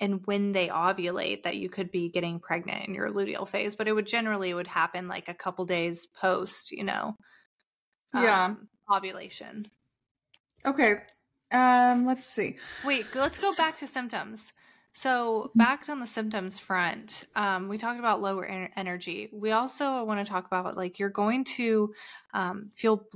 and 0.01 0.27
when 0.27 0.53
they 0.53 0.69
ovulate 0.69 1.43
that 1.45 1.57
you 1.57 1.69
could 1.69 1.91
be 1.91 2.09
getting 2.09 2.41
pregnant 2.41 2.89
in 2.89 2.95
your 2.95 3.11
luteal 3.11 3.47
phase 3.47 3.77
but 3.77 3.87
it 3.87 3.93
would 3.93 4.07
generally 4.07 4.51
it 4.51 4.55
would 4.55 4.67
happen 4.67 5.09
like 5.09 5.29
a 5.29 5.35
couple 5.35 5.65
days 5.65 6.07
post 6.21 6.73
you 6.73 6.85
know 6.85 7.15
yeah. 8.15 8.47
um, 8.47 8.69
ovulation. 8.91 9.67
Okay. 10.65 10.97
Um 11.53 12.07
let's 12.07 12.27
see. 12.27 12.57
Wait 12.85 13.07
let's 13.15 13.39
go 13.39 13.51
back 13.57 13.77
to 13.79 13.87
symptoms. 13.87 14.53
So 14.93 15.49
mm-hmm. 15.49 15.59
back 15.59 15.89
on 15.89 16.01
the 16.01 16.07
symptoms 16.07 16.59
front 16.59 17.25
um, 17.35 17.69
we 17.69 17.79
talked 17.79 17.99
about 17.99 18.23
lower 18.23 18.45
en- 18.45 18.71
energy. 18.77 19.29
We 19.33 19.53
also 19.53 20.05
want 20.05 20.25
to 20.25 20.31
talk 20.31 20.47
about 20.47 20.77
like 20.77 20.99
you're 20.99 21.09
going 21.09 21.45
to 21.57 21.93
um, 22.35 22.71
feel 22.77 23.07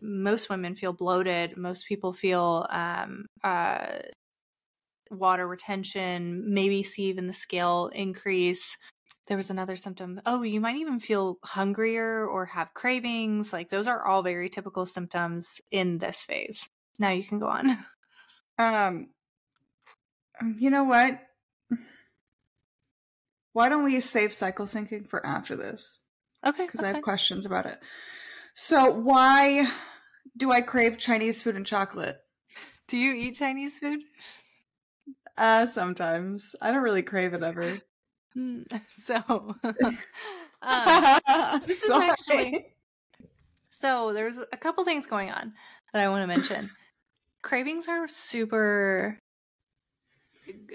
most 0.00 0.48
women 0.48 0.74
feel 0.74 0.92
bloated. 0.92 1.56
Most 1.56 1.86
people 1.86 2.12
feel 2.12 2.66
um, 2.70 3.26
uh, 3.42 3.86
water 5.18 5.46
retention, 5.46 6.52
maybe 6.52 6.82
see 6.82 7.04
even 7.04 7.26
the 7.26 7.32
scale 7.32 7.90
increase. 7.94 8.76
There 9.26 9.36
was 9.36 9.50
another 9.50 9.76
symptom. 9.76 10.20
Oh, 10.26 10.42
you 10.42 10.60
might 10.60 10.76
even 10.76 11.00
feel 11.00 11.38
hungrier 11.42 12.26
or 12.26 12.44
have 12.46 12.74
cravings. 12.74 13.52
Like 13.52 13.70
those 13.70 13.86
are 13.86 14.04
all 14.04 14.22
very 14.22 14.48
typical 14.48 14.84
symptoms 14.84 15.60
in 15.70 15.98
this 15.98 16.24
phase. 16.24 16.68
Now 16.98 17.10
you 17.10 17.24
can 17.24 17.38
go 17.38 17.48
on. 17.48 17.78
Um, 18.56 19.08
um 20.40 20.54
you 20.60 20.70
know 20.70 20.84
what? 20.84 21.18
Why 23.52 23.68
don't 23.68 23.82
we 23.82 23.98
save 24.00 24.32
cycle 24.32 24.66
syncing 24.66 25.08
for 25.08 25.24
after 25.26 25.56
this? 25.56 26.00
Okay. 26.46 26.66
Because 26.66 26.82
I 26.82 26.86
have 26.86 26.96
fine. 26.96 27.02
questions 27.02 27.46
about 27.46 27.66
it. 27.66 27.80
So, 28.54 28.90
why 28.92 29.66
do 30.36 30.52
I 30.52 30.60
crave 30.60 30.98
Chinese 30.98 31.42
food 31.42 31.56
and 31.56 31.66
chocolate? 31.66 32.18
Do 32.88 32.96
you 32.96 33.14
eat 33.14 33.36
Chinese 33.36 33.78
food? 33.78 34.00
Uh, 35.36 35.66
sometimes 35.66 36.54
I 36.60 36.70
don't 36.70 36.82
really 36.82 37.02
crave 37.02 37.34
it 37.34 37.42
ever. 37.42 37.78
Mm, 38.36 38.64
so, 38.88 39.14
um, 40.62 41.60
this 41.64 41.84
is 41.84 41.90
actually 41.90 42.66
so. 43.70 44.12
There's 44.12 44.38
a 44.38 44.56
couple 44.56 44.82
things 44.82 45.06
going 45.06 45.30
on 45.30 45.52
that 45.92 46.02
I 46.02 46.08
want 46.08 46.24
to 46.24 46.26
mention. 46.26 46.68
Cravings 47.42 47.86
are 47.86 48.08
super 48.08 49.20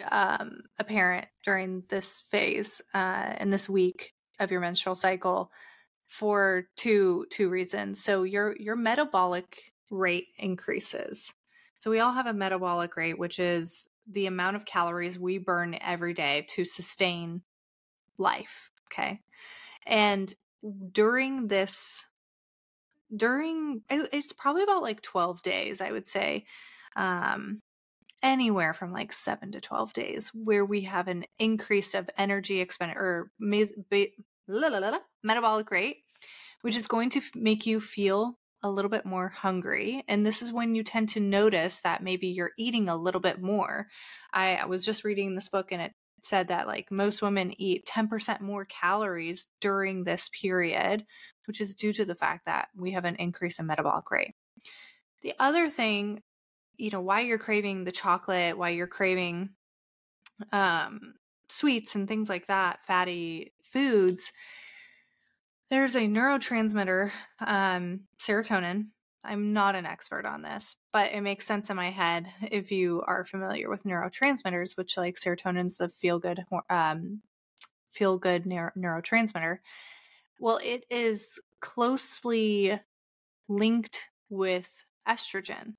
um, 0.10 0.62
apparent 0.78 1.28
during 1.44 1.84
this 1.90 2.24
phase 2.30 2.82
uh, 2.94 3.34
in 3.42 3.50
this 3.50 3.68
week 3.68 4.14
of 4.40 4.52
your 4.52 4.62
menstrual 4.62 4.96
cycle 4.96 5.52
for 6.08 6.64
two 6.78 7.26
two 7.30 7.50
reasons. 7.50 8.02
So 8.02 8.24
your 8.24 8.56
your 8.58 8.78
metabolic 8.78 9.74
rate 9.90 10.28
increases. 10.38 11.34
So 11.78 11.92
we 11.92 12.00
all 12.00 12.14
have 12.14 12.28
a 12.28 12.34
metabolic 12.34 12.96
rate, 12.96 13.20
which 13.20 13.38
is 13.38 13.89
the 14.10 14.26
amount 14.26 14.56
of 14.56 14.66
calories 14.66 15.20
we 15.20 15.38
burn 15.38 15.78
every 15.82 16.14
day 16.14 16.46
to 16.50 16.66
sustain 16.66 17.42
life. 18.18 18.72
Okay. 18.88 19.22
And 19.86 20.34
during 20.92 21.48
this, 21.48 22.06
during 23.16 23.82
it's 23.90 24.34
probably 24.34 24.64
about 24.64 24.82
like 24.82 25.02
12 25.02 25.42
days, 25.42 25.82
I 25.82 25.92
would 25.92 26.08
say, 26.08 26.46
um, 26.96 27.62
anywhere 28.22 28.74
from 28.74 28.92
like 28.92 29.14
seven 29.14 29.52
to 29.54 29.62
12 29.62 29.94
days, 29.94 30.32
where 30.34 30.66
we 30.66 30.82
have 30.82 31.08
an 31.08 31.26
increase 31.38 31.94
of 31.94 32.10
energy 32.18 32.60
expenditure 32.60 33.00
or 33.00 33.32
metabolic 35.24 35.72
rate, 35.72 35.98
which 36.62 36.76
is 36.76 36.88
going 36.88 37.10
to 37.12 37.22
make 37.36 37.66
you 37.66 37.80
feel 37.80 38.38
a 38.62 38.70
little 38.70 38.90
bit 38.90 39.06
more 39.06 39.30
hungry. 39.30 40.04
And 40.08 40.26
this 40.26 40.42
is 40.42 40.52
when 40.52 40.76
you 40.76 40.84
tend 40.84 41.10
to 41.10 41.20
notice 41.20 41.80
that 41.82 42.04
maybe 42.04 42.28
you're 42.28 42.52
eating 42.58 42.90
a 42.90 42.96
little 42.96 43.22
bit 43.22 43.42
more. 43.42 43.88
I, 44.34 44.66
was 44.66 44.86
just 44.86 45.04
reading 45.04 45.34
this 45.34 45.50
book 45.50 45.72
and 45.72 45.82
it 45.82 45.94
said 46.22 46.50
that 46.50 46.68
like 46.68 46.92
most 46.92 47.22
women 47.22 47.54
eat 47.58 47.86
10% 47.86 48.42
more 48.42 48.66
calories 48.66 49.48
during 49.62 50.04
this 50.04 50.30
period, 50.30 51.06
which 51.46 51.62
is 51.62 51.76
due 51.76 51.94
to 51.94 52.06
the 52.06 52.16
fact 52.16 52.46
that 52.46 52.68
we 52.76 52.92
have 52.92 53.06
an 53.06 53.16
increase 53.16 53.60
in 53.60 53.66
metabolic 53.66 54.12
rate. 54.12 54.34
The 55.22 55.34
other 55.40 55.70
thing, 55.70 56.22
you 56.78 56.92
know, 56.92 57.02
why 57.02 57.22
you're 57.22 57.38
craving 57.38 57.84
the 57.84 57.92
chocolate, 57.92 58.58
why 58.58 58.70
you're 58.70 58.88
craving 58.88 59.50
um, 60.52 61.16
sweets 61.50 61.96
and 61.96 62.08
things 62.08 62.30
like 62.30 62.48
that, 62.48 62.86
fatty 62.86 63.54
foods, 63.72 64.32
there's 65.70 65.96
a 65.96 66.08
neurotransmitter, 66.08 67.12
um, 67.40 68.02
serotonin. 68.20 68.88
I'm 69.24 69.54
not 69.54 69.76
an 69.76 69.86
expert 69.86 70.26
on 70.26 70.42
this, 70.42 70.76
but 70.94 71.12
it 71.12 71.22
makes 71.22 71.46
sense 71.46 71.70
in 71.70 71.76
my 71.76 71.92
head 71.92 72.28
if 72.50 72.72
you 72.72 73.04
are 73.06 73.26
familiar 73.26 73.70
with 73.70 73.84
neurotransmitters, 73.84 74.78
which 74.78 74.98
like 74.98 75.16
serotonin's 75.16 75.78
the 75.78 75.90
feel 75.90 76.20
good, 76.20 76.44
um, 76.70 77.22
feel 77.92 78.18
good 78.18 78.46
neuro- 78.46 78.72
neurotransmitter. 78.78 79.58
Well, 80.40 80.60
it 80.64 80.86
is 80.90 81.40
closely 81.60 82.80
linked 83.50 84.10
with 84.30 84.72
estrogen. 85.08 85.74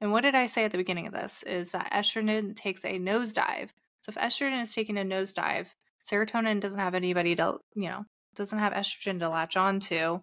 And 0.00 0.12
what 0.12 0.22
did 0.22 0.34
I 0.34 0.46
say 0.46 0.64
at 0.64 0.70
the 0.70 0.78
beginning 0.78 1.06
of 1.06 1.12
this? 1.12 1.42
Is 1.42 1.72
that 1.72 1.92
estrogen 1.92 2.56
takes 2.56 2.84
a 2.84 2.98
nosedive. 2.98 3.68
So 4.00 4.10
if 4.10 4.14
estrogen 4.14 4.62
is 4.62 4.74
taking 4.74 4.96
a 4.96 5.02
nosedive, 5.02 5.68
serotonin 6.08 6.60
doesn't 6.60 6.78
have 6.78 6.94
anybody 6.94 7.36
to, 7.36 7.58
you 7.74 7.88
know, 7.88 8.04
doesn't 8.38 8.58
have 8.58 8.72
estrogen 8.72 9.18
to 9.18 9.28
latch 9.28 9.56
onto, 9.56 10.20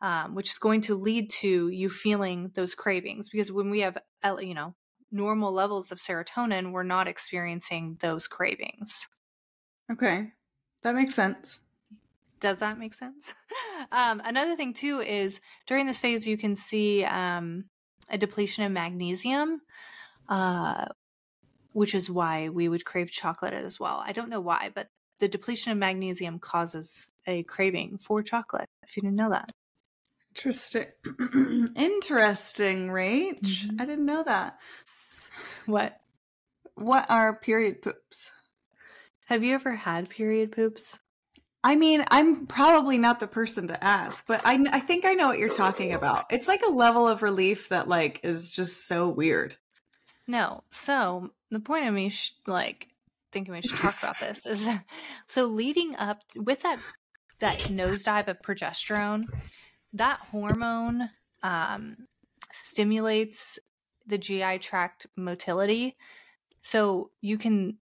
um, 0.00 0.34
which 0.34 0.50
is 0.50 0.58
going 0.58 0.82
to 0.82 0.94
lead 0.94 1.30
to 1.30 1.68
you 1.68 1.90
feeling 1.90 2.50
those 2.54 2.74
cravings. 2.76 3.28
Because 3.28 3.50
when 3.50 3.70
we 3.70 3.80
have, 3.80 3.98
you 4.40 4.54
know, 4.54 4.74
normal 5.10 5.52
levels 5.52 5.90
of 5.90 5.98
serotonin, 5.98 6.70
we're 6.70 6.84
not 6.84 7.08
experiencing 7.08 7.96
those 8.00 8.28
cravings. 8.28 9.08
Okay, 9.90 10.28
that 10.82 10.94
makes 10.94 11.14
sense. 11.14 11.64
Does 12.38 12.60
that 12.60 12.78
make 12.78 12.94
sense? 12.94 13.34
um, 13.92 14.22
another 14.24 14.56
thing 14.56 14.72
too 14.72 15.00
is 15.00 15.40
during 15.66 15.86
this 15.86 16.00
phase 16.00 16.26
you 16.26 16.38
can 16.38 16.54
see 16.56 17.04
um, 17.04 17.64
a 18.08 18.16
depletion 18.16 18.64
of 18.64 18.72
magnesium, 18.72 19.60
uh, 20.28 20.86
which 21.72 21.94
is 21.94 22.08
why 22.08 22.48
we 22.48 22.68
would 22.68 22.84
crave 22.84 23.10
chocolate 23.10 23.52
as 23.52 23.78
well. 23.78 24.02
I 24.04 24.12
don't 24.12 24.30
know 24.30 24.40
why, 24.40 24.70
but 24.74 24.88
the 25.20 25.28
depletion 25.28 25.72
of 25.72 25.78
magnesium 25.78 26.38
causes 26.38 27.12
a 27.26 27.42
craving 27.44 27.98
for 27.98 28.22
chocolate. 28.22 28.68
If 28.82 28.96
you 28.96 29.02
didn't 29.02 29.16
know 29.16 29.30
that. 29.30 29.52
Interesting. 30.34 30.86
Interesting, 31.76 32.88
Rach. 32.88 33.40
Mm-hmm. 33.40 33.80
I 33.80 33.84
didn't 33.84 34.06
know 34.06 34.22
that. 34.24 34.58
What? 35.66 36.00
What 36.74 37.10
are 37.10 37.36
period 37.36 37.82
poops? 37.82 38.30
Have 39.26 39.44
you 39.44 39.54
ever 39.54 39.74
had 39.74 40.08
period 40.08 40.52
poops? 40.52 40.98
I 41.62 41.76
mean, 41.76 42.04
I'm 42.10 42.46
probably 42.46 42.96
not 42.96 43.20
the 43.20 43.26
person 43.26 43.68
to 43.68 43.84
ask, 43.84 44.26
but 44.26 44.40
I, 44.44 44.64
I 44.72 44.80
think 44.80 45.04
I 45.04 45.12
know 45.12 45.28
what 45.28 45.38
you're 45.38 45.50
talking 45.50 45.92
about. 45.92 46.24
It's 46.30 46.48
like 46.48 46.62
a 46.66 46.72
level 46.72 47.06
of 47.06 47.22
relief 47.22 47.68
that 47.68 47.86
like 47.86 48.20
is 48.22 48.50
just 48.50 48.86
so 48.88 49.08
weird. 49.08 49.56
No. 50.26 50.64
So 50.70 51.32
the 51.50 51.60
point 51.60 51.86
of 51.86 51.92
me, 51.92 52.08
sh- 52.08 52.32
like, 52.46 52.88
thinking 53.32 53.54
we 53.54 53.62
should 53.62 53.78
talk 53.78 53.98
about 54.02 54.18
this 54.18 54.46
is 54.46 54.68
so 55.28 55.46
leading 55.46 55.96
up 55.96 56.22
with 56.36 56.62
that 56.62 56.78
that 57.40 57.56
nosedive 57.70 58.28
of 58.28 58.42
progesterone, 58.42 59.24
that 59.94 60.20
hormone 60.30 61.08
um, 61.42 61.96
stimulates 62.52 63.58
the 64.06 64.18
GI 64.18 64.58
tract 64.58 65.06
motility, 65.16 65.96
so 66.62 67.10
you 67.20 67.38
can 67.38 67.78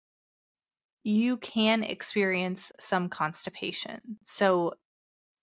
you 1.03 1.37
can 1.37 1.83
experience 1.83 2.71
some 2.81 3.07
constipation. 3.07 3.99
So, 4.25 4.73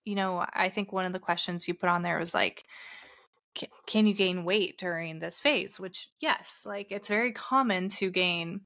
you 0.04 0.14
know, 0.14 0.44
I 0.52 0.68
think 0.68 0.92
one 0.92 1.06
of 1.06 1.14
the 1.14 1.18
questions 1.18 1.66
you 1.66 1.72
put 1.72 1.88
on 1.88 2.02
there 2.02 2.18
was 2.18 2.34
like, 2.34 2.64
can 3.86 4.06
you 4.06 4.12
gain 4.12 4.44
weight 4.44 4.78
during 4.78 5.20
this 5.20 5.40
phase? 5.40 5.80
Which, 5.80 6.08
yes, 6.20 6.64
like 6.66 6.92
it's 6.92 7.08
very 7.08 7.32
common 7.32 7.88
to 7.90 8.10
gain 8.10 8.60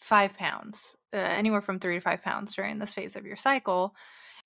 five 0.00 0.34
pounds, 0.36 0.96
uh, 1.12 1.16
anywhere 1.16 1.60
from 1.60 1.78
three 1.78 1.94
to 1.94 2.00
five 2.00 2.22
pounds 2.22 2.54
during 2.54 2.78
this 2.78 2.94
phase 2.94 3.16
of 3.16 3.26
your 3.26 3.36
cycle. 3.36 3.94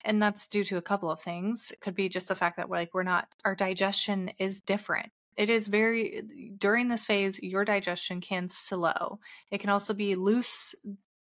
And 0.03 0.21
that's 0.21 0.47
due 0.47 0.63
to 0.65 0.77
a 0.77 0.81
couple 0.81 1.09
of 1.09 1.21
things. 1.21 1.71
It 1.71 1.81
could 1.81 1.95
be 1.95 2.09
just 2.09 2.27
the 2.27 2.35
fact 2.35 2.57
that 2.57 2.69
we're 2.69 2.77
like, 2.77 2.93
we're 2.93 3.03
not, 3.03 3.27
our 3.43 3.55
digestion 3.55 4.31
is 4.37 4.61
different. 4.61 5.11
It 5.35 5.49
is 5.49 5.67
very, 5.67 6.21
during 6.57 6.87
this 6.87 7.05
phase, 7.05 7.39
your 7.41 7.65
digestion 7.65 8.21
can 8.21 8.47
slow. 8.47 9.19
It 9.51 9.59
can 9.59 9.69
also 9.69 9.93
be 9.93 10.15
loose. 10.15 10.75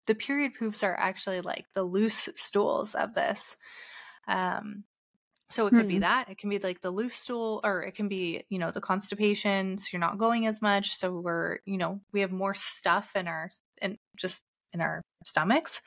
The 0.06 0.14
period 0.14 0.52
poops 0.58 0.82
are 0.82 0.96
actually 0.98 1.40
like 1.40 1.66
the 1.74 1.84
loose 1.84 2.28
stools 2.34 2.94
of 2.94 3.14
this. 3.14 3.56
Um, 4.26 4.84
so 5.52 5.66
it 5.66 5.70
could 5.70 5.82
hmm. 5.82 5.88
be 5.88 5.98
that. 5.98 6.30
It 6.30 6.38
can 6.38 6.48
be 6.50 6.58
like 6.58 6.80
the 6.80 6.90
loose 6.90 7.14
stool, 7.14 7.60
or 7.62 7.82
it 7.82 7.94
can 7.94 8.08
be, 8.08 8.42
you 8.48 8.58
know, 8.58 8.70
the 8.70 8.80
constipation. 8.80 9.78
So 9.78 9.88
you're 9.92 10.00
not 10.00 10.18
going 10.18 10.46
as 10.46 10.62
much. 10.62 10.94
So 10.94 11.12
we're, 11.12 11.58
you 11.66 11.76
know, 11.76 12.00
we 12.12 12.20
have 12.20 12.32
more 12.32 12.54
stuff 12.54 13.14
in 13.14 13.28
our, 13.28 13.50
in 13.80 13.98
just 14.16 14.44
in 14.72 14.80
our 14.80 15.02
stomachs. 15.26 15.82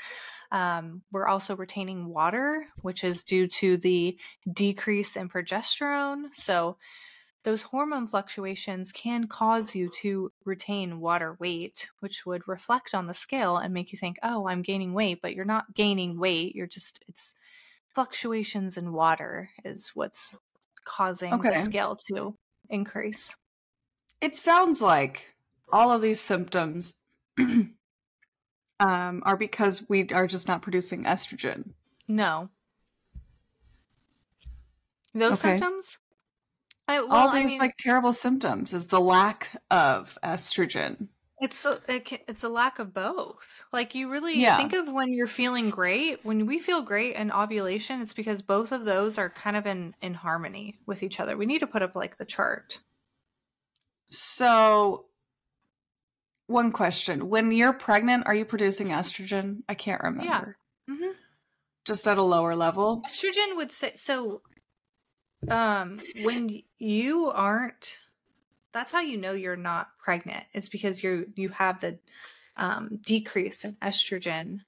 Um, 0.52 1.02
we're 1.12 1.28
also 1.28 1.56
retaining 1.56 2.08
water, 2.08 2.68
which 2.82 3.04
is 3.04 3.24
due 3.24 3.48
to 3.48 3.78
the 3.78 4.18
decrease 4.52 5.16
in 5.16 5.30
progesterone. 5.30 6.34
So 6.34 6.78
those 7.44 7.64
hormone 7.64 8.08
fluctuations 8.08 8.92
can 8.92 9.28
cause 9.28 9.76
you 9.76 9.90
to 10.02 10.32
retain 10.46 11.00
water 11.00 11.36
weight, 11.40 11.90
which 12.00 12.26
would 12.26 12.48
reflect 12.48 12.94
on 12.94 13.08
the 13.08 13.14
scale 13.14 13.58
and 13.58 13.74
make 13.74 13.92
you 13.92 13.98
think, 13.98 14.18
oh, 14.24 14.48
I'm 14.48 14.62
gaining 14.62 14.94
weight, 14.94 15.20
but 15.22 15.34
you're 15.34 15.46
not 15.46 15.74
gaining 15.74 16.20
weight. 16.20 16.56
You're 16.56 16.68
just, 16.68 17.04
it's, 17.08 17.36
fluctuations 17.96 18.78
in 18.78 18.92
water 18.92 19.50
is 19.64 19.92
what's 19.96 20.36
causing 20.84 21.34
okay. 21.34 21.52
the 21.52 21.62
scale 21.62 21.96
to 22.08 22.36
increase. 22.70 23.36
It 24.22 24.36
sounds 24.36 24.82
like 24.82 25.34
all 25.72 25.92
of 25.92 26.02
these 26.02 26.20
symptoms 26.20 26.96
um, 27.40 27.74
are 28.80 29.38
because 29.38 29.88
we 29.90 30.08
are 30.10 30.28
just 30.28 30.48
not 30.48 30.62
producing 30.62 31.06
estrogen. 31.06 31.72
No. 32.08 32.50
Those 35.14 35.44
okay. 35.44 35.58
symptoms? 35.58 35.98
I, 36.88 37.02
well, 37.02 37.14
all 37.14 37.34
these 37.34 37.52
I 37.52 37.54
mean, 37.54 37.60
like 37.60 37.78
terrible 37.78 38.14
symptoms 38.14 38.74
is 38.74 38.88
the 38.88 39.00
lack 39.00 39.60
of 39.72 40.18
estrogen. 40.24 41.08
It's 41.42 41.66
a, 41.66 41.82
it, 41.90 42.24
it's 42.30 42.44
a 42.44 42.50
lack 42.50 42.80
of 42.80 42.94
both. 42.94 43.66
Like 43.74 43.94
you 43.94 44.10
really 44.10 44.40
yeah. 44.40 44.56
think 44.56 44.74
of 44.74 44.88
when 44.88 45.12
you're 45.12 45.28
feeling 45.28 45.70
great. 45.70 46.24
When 46.24 46.46
we 46.46 46.60
feel 46.60 46.82
great 46.82 47.16
in 47.16 47.32
ovulation, 47.32 48.02
it's 48.02 48.14
because 48.14 48.42
both 48.42 48.72
of 48.72 48.86
those 48.86 49.18
are 49.18 49.30
kind 49.30 49.58
of 49.58 49.66
in 49.66 49.94
in 50.02 50.14
harmony 50.14 50.80
with 50.86 51.04
each 51.04 51.20
other. 51.20 51.36
We 51.36 51.46
need 51.46 51.60
to 51.60 51.68
put 51.68 51.82
up 51.82 51.96
like 51.96 52.18
the 52.18 52.26
chart. 52.26 52.80
So, 54.10 55.06
one 56.48 56.72
question: 56.72 57.28
When 57.28 57.52
you're 57.52 57.74
pregnant, 57.74 58.28
are 58.28 58.36
you 58.36 58.46
producing 58.46 58.90
estrogen? 58.90 59.64
I 59.68 59.74
can't 59.74 60.02
remember. 60.04 60.58
Yeah. 60.88 60.96
Mm-hmm. 60.96 61.12
Just 61.84 62.08
at 62.08 62.18
a 62.18 62.24
lower 62.24 62.56
level. 62.56 63.02
Estrogen 63.06 63.58
would 63.58 63.74
say 63.74 63.92
so. 63.96 64.42
Um, 65.50 66.00
when 66.24 66.62
you 66.80 67.30
aren't 67.30 68.00
that's 68.76 68.92
how 68.92 69.00
you 69.00 69.18
know 69.18 69.32
you're 69.32 69.56
not 69.56 69.88
pregnant 70.04 70.44
is 70.54 70.68
because 70.68 71.02
you're 71.02 71.24
you 71.36 71.48
have 71.50 71.80
the 71.80 71.98
um, 72.58 73.00
decrease 73.02 73.64
in 73.64 73.74
estrogen 73.82 74.60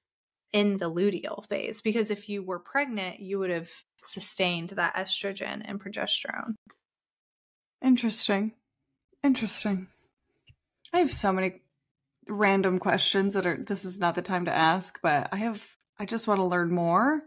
in 0.54 0.78
the 0.78 0.90
luteal 0.90 1.46
phase 1.48 1.82
because 1.82 2.10
if 2.10 2.30
you 2.30 2.42
were 2.42 2.58
pregnant 2.58 3.20
you 3.20 3.38
would 3.38 3.50
have 3.50 3.70
sustained 4.04 4.70
that 4.70 4.96
estrogen 4.96 5.62
and 5.66 5.84
progesterone. 5.84 6.56
Interesting. 7.84 8.54
Interesting. 9.24 9.88
I 10.94 11.00
have 11.00 11.12
so 11.12 11.34
many 11.34 11.62
random 12.30 12.80
questions 12.80 13.34
that 13.34 13.46
are 13.46 13.58
this 13.62 13.84
is 13.84 14.00
not 14.00 14.16
the 14.16 14.22
time 14.22 14.46
to 14.46 14.54
ask 14.54 15.00
but 15.02 15.30
i 15.32 15.38
have 15.38 15.66
i 15.98 16.06
just 16.06 16.28
want 16.28 16.40
to 16.40 16.46
learn 16.46 16.72
more. 16.72 17.24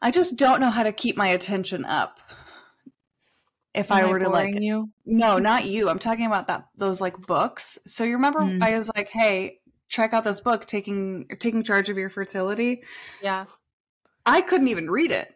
I 0.00 0.10
just 0.10 0.36
don't 0.36 0.60
know 0.60 0.68
how 0.68 0.82
to 0.82 0.92
keep 0.92 1.16
my 1.16 1.28
attention 1.28 1.84
up 1.86 2.20
if 3.74 3.90
Am 3.90 3.96
I 3.96 4.06
were 4.08 4.20
I 4.20 4.24
to 4.24 4.28
like 4.28 4.60
you? 4.60 4.90
No, 5.04 5.38
not 5.38 5.66
you. 5.66 5.88
I'm 5.88 5.98
talking 5.98 6.26
about 6.26 6.48
that 6.48 6.66
those 6.76 7.00
like 7.00 7.18
books. 7.26 7.78
So 7.86 8.04
you 8.04 8.14
remember 8.14 8.40
mm. 8.40 8.62
I 8.62 8.76
was 8.76 8.90
like, 8.94 9.08
"Hey, 9.08 9.60
check 9.88 10.12
out 10.12 10.24
this 10.24 10.40
book 10.40 10.66
taking 10.66 11.26
taking 11.38 11.62
charge 11.62 11.88
of 11.88 11.96
your 11.96 12.10
fertility." 12.10 12.82
Yeah. 13.22 13.46
I 14.26 14.40
couldn't 14.40 14.68
even 14.68 14.90
read 14.90 15.10
it. 15.10 15.34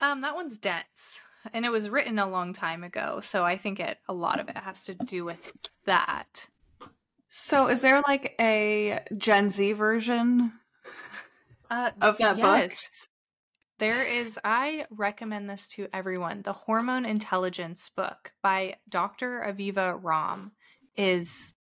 Um 0.00 0.20
that 0.22 0.34
one's 0.34 0.58
dense 0.58 1.20
and 1.52 1.64
it 1.64 1.70
was 1.70 1.88
written 1.88 2.18
a 2.18 2.28
long 2.28 2.52
time 2.52 2.84
ago, 2.84 3.20
so 3.20 3.44
I 3.44 3.56
think 3.56 3.80
it 3.80 3.98
a 4.08 4.14
lot 4.14 4.40
of 4.40 4.48
it 4.48 4.56
has 4.56 4.84
to 4.84 4.94
do 4.94 5.24
with 5.24 5.52
that. 5.84 6.46
So 7.28 7.68
is 7.68 7.82
there 7.82 8.00
like 8.06 8.34
a 8.40 9.00
Gen 9.16 9.50
Z 9.50 9.72
version 9.72 10.52
uh, 11.70 11.90
of 12.00 12.18
that 12.18 12.38
yes. 12.38 13.08
There 13.78 14.02
is, 14.02 14.38
I 14.42 14.86
recommend 14.90 15.48
this 15.48 15.68
to 15.68 15.86
everyone. 15.92 16.42
The 16.42 16.52
Hormone 16.52 17.04
Intelligence 17.04 17.90
book 17.90 18.32
by 18.42 18.74
Dr. 18.88 19.44
Aviva 19.46 20.00
Romm 20.02 20.50
is 20.96 21.54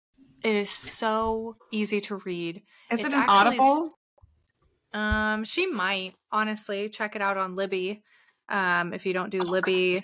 it 0.41 0.55
is 0.55 0.69
so 0.69 1.57
easy 1.71 1.99
to 2.01 2.17
read. 2.17 2.61
Is 2.89 2.99
it's 2.99 3.07
it 3.09 3.13
an 3.13 3.25
Audible? 3.27 3.89
Um, 4.93 5.43
she 5.43 5.65
might 5.65 6.13
honestly 6.31 6.87
check 6.87 7.15
it 7.17 7.21
out 7.21 7.37
on 7.37 7.55
Libby. 7.55 8.03
Um, 8.47 8.93
if 8.93 9.05
you 9.05 9.11
don't 9.11 9.29
do 9.29 9.41
oh, 9.41 9.49
Libby, 9.49 9.95
God. 9.95 10.03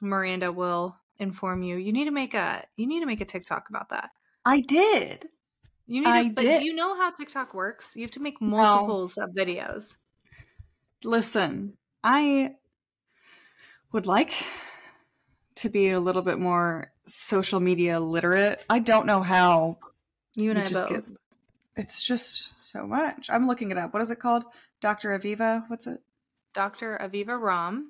Miranda 0.00 0.50
will 0.50 0.96
inform 1.18 1.62
you. 1.62 1.76
You 1.76 1.92
need 1.92 2.06
to 2.06 2.10
make 2.10 2.34
a 2.34 2.64
you 2.76 2.86
need 2.86 3.00
to 3.00 3.06
make 3.06 3.20
a 3.20 3.26
TikTok 3.26 3.68
about 3.68 3.90
that. 3.90 4.10
I 4.46 4.60
did. 4.60 5.26
You 5.86 6.00
need 6.00 6.08
I 6.08 6.22
to, 6.22 6.30
but 6.30 6.42
did. 6.42 6.60
do 6.60 6.64
you 6.64 6.74
know 6.74 6.96
how 6.96 7.10
TikTok 7.10 7.52
works? 7.52 7.94
You 7.96 8.02
have 8.02 8.12
to 8.12 8.20
make 8.20 8.40
multiples 8.40 9.18
no. 9.18 9.24
of 9.24 9.30
videos. 9.30 9.96
Listen, 11.04 11.74
I 12.02 12.54
would 13.92 14.06
like 14.06 14.32
to 15.56 15.68
be 15.68 15.90
a 15.90 16.00
little 16.00 16.22
bit 16.22 16.38
more 16.38 16.92
social 17.04 17.60
media 17.60 18.00
literate. 18.00 18.64
I 18.70 18.78
don't 18.78 19.06
know 19.06 19.22
how. 19.22 19.78
You 20.34 20.50
and 20.50 20.58
you 20.58 20.64
I 20.64 20.66
just 20.66 20.88
both. 20.88 21.04
Get, 21.04 21.16
it's 21.76 22.02
just 22.02 22.70
so 22.70 22.86
much. 22.86 23.28
I'm 23.30 23.46
looking 23.46 23.70
it 23.70 23.76
up. 23.76 23.92
What 23.92 24.02
is 24.02 24.10
it 24.10 24.18
called? 24.18 24.44
Dr. 24.80 25.16
Aviva? 25.16 25.64
What's 25.68 25.86
it? 25.86 26.00
Dr. 26.54 26.98
Aviva 26.98 27.38
Romm. 27.38 27.88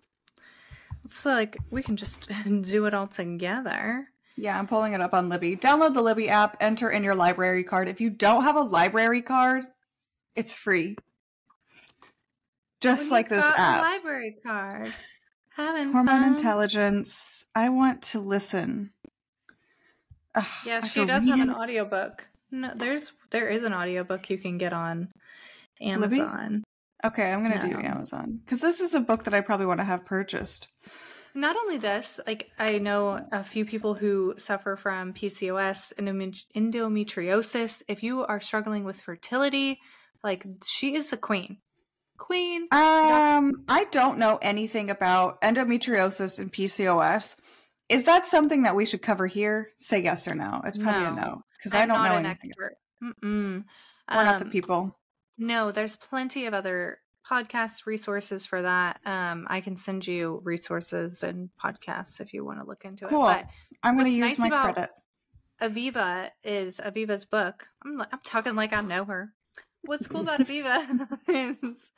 It's 1.05 1.25
like 1.25 1.57
we 1.71 1.83
can 1.83 1.97
just 1.97 2.29
do 2.63 2.87
it 2.87 2.95
all 2.95 3.07
together. 3.07 4.09
Yeah, 4.37 4.59
I'm 4.59 4.67
pulling 4.67 4.93
it 4.93 5.01
up 5.01 5.15
on 5.15 5.29
Libby. 5.29 5.57
Download 5.57 5.95
the 5.95 6.03
Libby 6.03 6.29
app, 6.29 6.57
enter 6.59 6.91
in 6.91 7.05
your 7.05 7.15
library 7.15 7.63
card. 7.63 7.89
If 7.89 8.01
you 8.01 8.11
don't 8.11 8.43
have 8.43 8.57
a 8.57 8.63
library 8.63 9.23
card, 9.23 9.67
it's 10.35 10.53
free 10.53 10.97
just 12.85 13.11
like 13.11 13.29
this 13.29 13.45
app. 13.45 13.83
library 13.83 14.37
card. 14.45 14.93
Having 15.57 15.93
Hormone 15.93 16.23
fun. 16.23 16.33
intelligence. 16.33 17.47
I 17.55 17.69
want 17.69 18.03
to 18.03 18.21
listen. 18.21 18.91
Ugh, 20.35 20.45
yeah, 20.67 20.81
she 20.85 21.05
does 21.05 21.27
have 21.27 21.41
an 21.41 21.51
audiobook. 21.51 22.27
No, 22.51 22.73
there's 22.75 23.13
there 23.31 23.49
is 23.49 23.65
an 23.65 23.73
audiobook 23.73 24.31
you 24.31 24.39
can 24.39 24.59
get 24.59 24.73
on 24.73 25.09
Amazon. 25.81 26.53
Libby? 26.53 26.65
Okay, 27.05 27.33
I'm 27.33 27.43
gonna 27.43 27.63
no. 27.67 27.81
do 27.81 27.87
Amazon 27.87 28.41
because 28.45 28.61
this 28.61 28.81
is 28.81 28.95
a 28.95 29.01
book 29.01 29.25
that 29.25 29.35
I 29.35 29.41
probably 29.41 29.67
want 29.67 29.81
to 29.81 29.85
have 29.85 30.05
purchased. 30.05 30.69
Not 31.37 31.57
only 31.57 31.79
this, 31.79 32.21
like 32.27 32.51
I 32.59 32.79
know 32.79 33.19
a 33.33 33.43
few 33.43 33.65
people 33.65 33.95
who 33.95 34.35
suffer 34.39 34.77
from 34.77 35.13
PCOS 35.13 35.93
and 35.99 36.09
endometriosis. 36.57 37.83
If 37.89 38.03
you 38.03 38.25
are 38.25 38.41
struggling 38.41 38.85
with 38.85 39.01
fertility, 39.01 39.81
like 40.23 40.47
she 40.65 40.95
is 40.95 41.11
the 41.11 41.17
queen. 41.17 41.59
Queen? 42.19 42.63
Um, 42.71 43.65
I 43.69 43.87
don't 43.91 44.19
know 44.19 44.39
anything 44.41 44.91
about 44.91 45.41
endometriosis 45.41 46.39
and 46.39 46.53
PCOS. 46.53 47.37
Is 47.89 48.05
that 48.05 48.27
something 48.27 48.63
that 48.63 48.77
we 48.77 48.87
should 48.87 49.03
cover 49.03 49.27
here? 49.27 49.69
Say 49.79 50.03
yes 50.03 50.27
or 50.27 50.35
no. 50.35 50.63
It's 50.65 50.79
probably 50.79 51.03
no, 51.03 51.09
a 51.09 51.15
no 51.15 51.43
because 51.59 51.75
I 51.75 51.87
don't 51.87 52.03
know 52.03 52.15
anything. 52.15 52.51
Expert. 52.51 52.77
Mm-mm. 53.03 53.65
We're 54.11 54.19
um, 54.19 54.27
not 54.27 54.39
the 54.39 54.47
um, 54.47 54.51
people. 54.51 54.99
No, 55.37 55.73
there's 55.73 55.97
plenty 55.97 56.47
of 56.47 56.55
other 56.55 56.99
podcast 57.29 57.87
resources 57.87 58.47
for 58.47 58.63
that. 58.63 59.01
Um, 59.05 59.47
I 59.49 59.61
can 59.61 59.77
send 59.77 60.07
you 60.07 60.41
resources 60.45 61.23
and 61.23 61.49
podcasts 61.63 62.21
if 62.21 62.33
you 62.33 62.45
want 62.45 62.61
to 62.61 62.67
look 62.67 62.85
into 62.85 63.07
cool. 63.07 63.29
it. 63.29 63.35
Cool. 63.35 63.45
I'm 63.83 63.95
going 63.97 64.07
to 64.07 64.13
use 64.13 64.39
nice 64.39 64.39
my 64.39 64.49
credit. 64.49 64.91
Aviva 65.63 66.31
is 66.43 66.79
Aviva's 66.79 67.25
book. 67.25 67.67
I'm 67.85 68.01
I'm 68.01 68.21
talking 68.25 68.55
like 68.55 68.73
I 68.73 68.81
know 68.81 69.05
her. 69.05 69.33
What's 69.87 70.07
cool 70.07 70.23
about 70.23 70.41
Aviva 70.41 71.09
is 71.29 71.91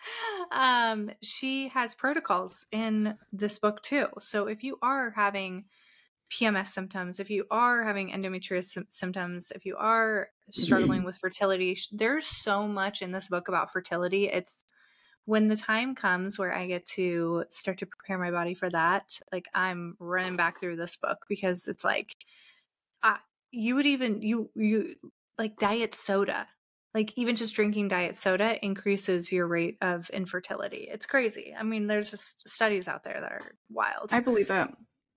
um, 0.50 1.10
she 1.22 1.68
has 1.68 1.94
protocols 1.94 2.66
in 2.72 3.16
this 3.32 3.58
book 3.58 3.82
too. 3.82 4.08
So 4.20 4.46
if 4.46 4.64
you 4.64 4.78
are 4.82 5.10
having 5.10 5.64
PMS 6.30 6.68
symptoms, 6.68 7.20
if 7.20 7.30
you 7.30 7.46
are 7.50 7.84
having 7.84 8.10
endometriosis 8.10 8.84
symptoms, 8.90 9.52
if 9.54 9.64
you 9.64 9.76
are 9.76 10.28
struggling 10.50 11.04
with 11.04 11.16
fertility, 11.18 11.78
there's 11.92 12.26
so 12.26 12.66
much 12.66 13.02
in 13.02 13.12
this 13.12 13.28
book 13.28 13.48
about 13.48 13.72
fertility. 13.72 14.26
It's 14.26 14.64
when 15.24 15.48
the 15.48 15.56
time 15.56 15.94
comes 15.94 16.38
where 16.38 16.54
I 16.54 16.66
get 16.66 16.86
to 16.86 17.44
start 17.50 17.78
to 17.78 17.86
prepare 17.86 18.18
my 18.18 18.30
body 18.30 18.54
for 18.54 18.68
that, 18.70 19.20
like 19.32 19.46
I'm 19.54 19.96
running 19.98 20.36
back 20.36 20.60
through 20.60 20.76
this 20.76 20.96
book 20.96 21.18
because 21.28 21.68
it's 21.68 21.84
like, 21.84 22.14
I, 23.02 23.18
you 23.50 23.74
would 23.76 23.86
even 23.86 24.22
you 24.22 24.50
you 24.54 24.94
like 25.38 25.58
diet 25.58 25.94
soda, 25.94 26.46
like 26.96 27.12
even 27.16 27.36
just 27.36 27.54
drinking 27.54 27.88
diet 27.88 28.16
soda 28.16 28.58
increases 28.64 29.30
your 29.30 29.46
rate 29.46 29.76
of 29.82 30.08
infertility. 30.08 30.88
It's 30.90 31.04
crazy. 31.04 31.54
I 31.56 31.62
mean, 31.62 31.86
there's 31.86 32.10
just 32.10 32.48
studies 32.48 32.88
out 32.88 33.04
there 33.04 33.20
that 33.20 33.32
are 33.32 33.52
wild. 33.68 34.14
I 34.14 34.20
believe 34.20 34.48
it. 34.48 34.68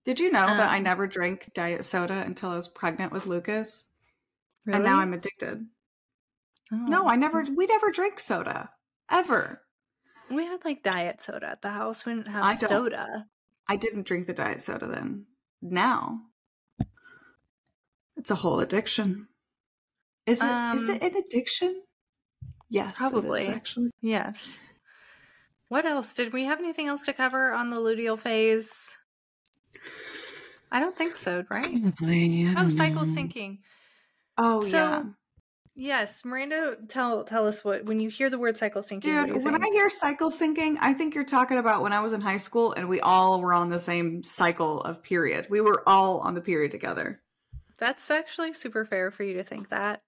Did 0.03 0.19
you 0.19 0.29
know 0.29 0.45
um, 0.45 0.57
that 0.57 0.69
I 0.69 0.77
um 0.79 0.83
never 0.83 1.07
drank 1.07 1.51
diet 1.53 1.85
soda 1.85 2.21
until 2.25 2.49
I 2.49 2.57
was 2.57 2.67
pregnant 2.67 3.13
with 3.13 3.27
Lucas? 3.27 3.87
Really? 4.65 4.75
And 4.75 4.85
now 4.85 4.99
I'm 4.99 5.13
addicted. 5.13 5.65
Oh. 6.73 6.75
No, 6.75 7.07
I 7.07 7.15
never. 7.15 7.45
We 7.55 7.65
never 7.65 7.91
drank 7.91 8.19
soda 8.19 8.71
ever. 9.09 9.61
We 10.29 10.45
had 10.45 10.65
like 10.65 10.83
diet 10.83 11.21
soda 11.21 11.47
at 11.47 11.61
the 11.61 11.69
house. 11.69 12.05
We 12.05 12.13
didn't 12.13 12.27
have 12.27 12.43
I 12.43 12.55
soda. 12.55 13.25
I 13.69 13.77
didn't 13.77 14.05
drink 14.05 14.27
the 14.27 14.33
diet 14.33 14.59
soda 14.59 14.85
then. 14.85 15.27
Now 15.61 16.23
it's 18.17 18.31
a 18.31 18.35
whole 18.35 18.59
addiction. 18.59 19.28
Is 20.29 20.43
it? 20.43 20.45
Um, 20.45 20.77
is 20.77 20.89
it 20.89 21.01
an 21.01 21.15
addiction? 21.15 21.81
Yes, 22.69 22.97
probably. 22.97 23.47
actually, 23.47 23.89
yes. 24.01 24.63
What 25.69 25.85
else? 25.85 26.13
Did 26.13 26.33
we 26.33 26.45
have 26.45 26.59
anything 26.59 26.87
else 26.87 27.05
to 27.05 27.13
cover 27.13 27.51
on 27.51 27.69
the 27.69 27.77
luteal 27.77 28.17
phase? 28.17 28.95
I 30.71 30.79
don't 30.79 30.95
think 30.95 31.15
so, 31.15 31.43
right? 31.49 31.67
Probably. 31.97 32.53
oh, 32.55 32.69
cycle 32.69 33.05
know. 33.05 33.13
syncing. 33.13 33.59
Oh 34.37 34.63
so, 34.63 34.77
yeah. 34.77 35.03
Yes, 35.75 36.25
Miranda, 36.25 36.77
tell 36.89 37.23
tell 37.23 37.47
us 37.47 37.63
what 37.63 37.85
when 37.85 37.99
you 37.99 38.09
hear 38.09 38.29
the 38.29 38.37
word 38.37 38.57
cycle 38.57 38.81
syncing. 38.81 39.01
Dude, 39.01 39.43
when 39.43 39.55
I 39.55 39.65
hear 39.71 39.89
cycle 39.89 40.29
syncing, 40.29 40.75
I 40.79 40.93
think 40.93 41.15
you're 41.15 41.23
talking 41.23 41.57
about 41.57 41.81
when 41.81 41.93
I 41.93 42.01
was 42.01 42.13
in 42.13 42.21
high 42.21 42.37
school 42.37 42.73
and 42.73 42.87
we 42.87 42.99
all 42.99 43.41
were 43.41 43.53
on 43.53 43.69
the 43.69 43.79
same 43.79 44.21
cycle 44.21 44.81
of 44.81 45.01
period. 45.01 45.47
We 45.49 45.61
were 45.61 45.81
all 45.87 46.19
on 46.19 46.35
the 46.35 46.41
period 46.41 46.71
together. 46.71 47.21
That's 47.77 48.11
actually 48.11 48.53
super 48.53 48.83
fair 48.85 49.09
for 49.09 49.23
you 49.23 49.35
to 49.35 49.43
think 49.43 49.69
that. 49.69 50.01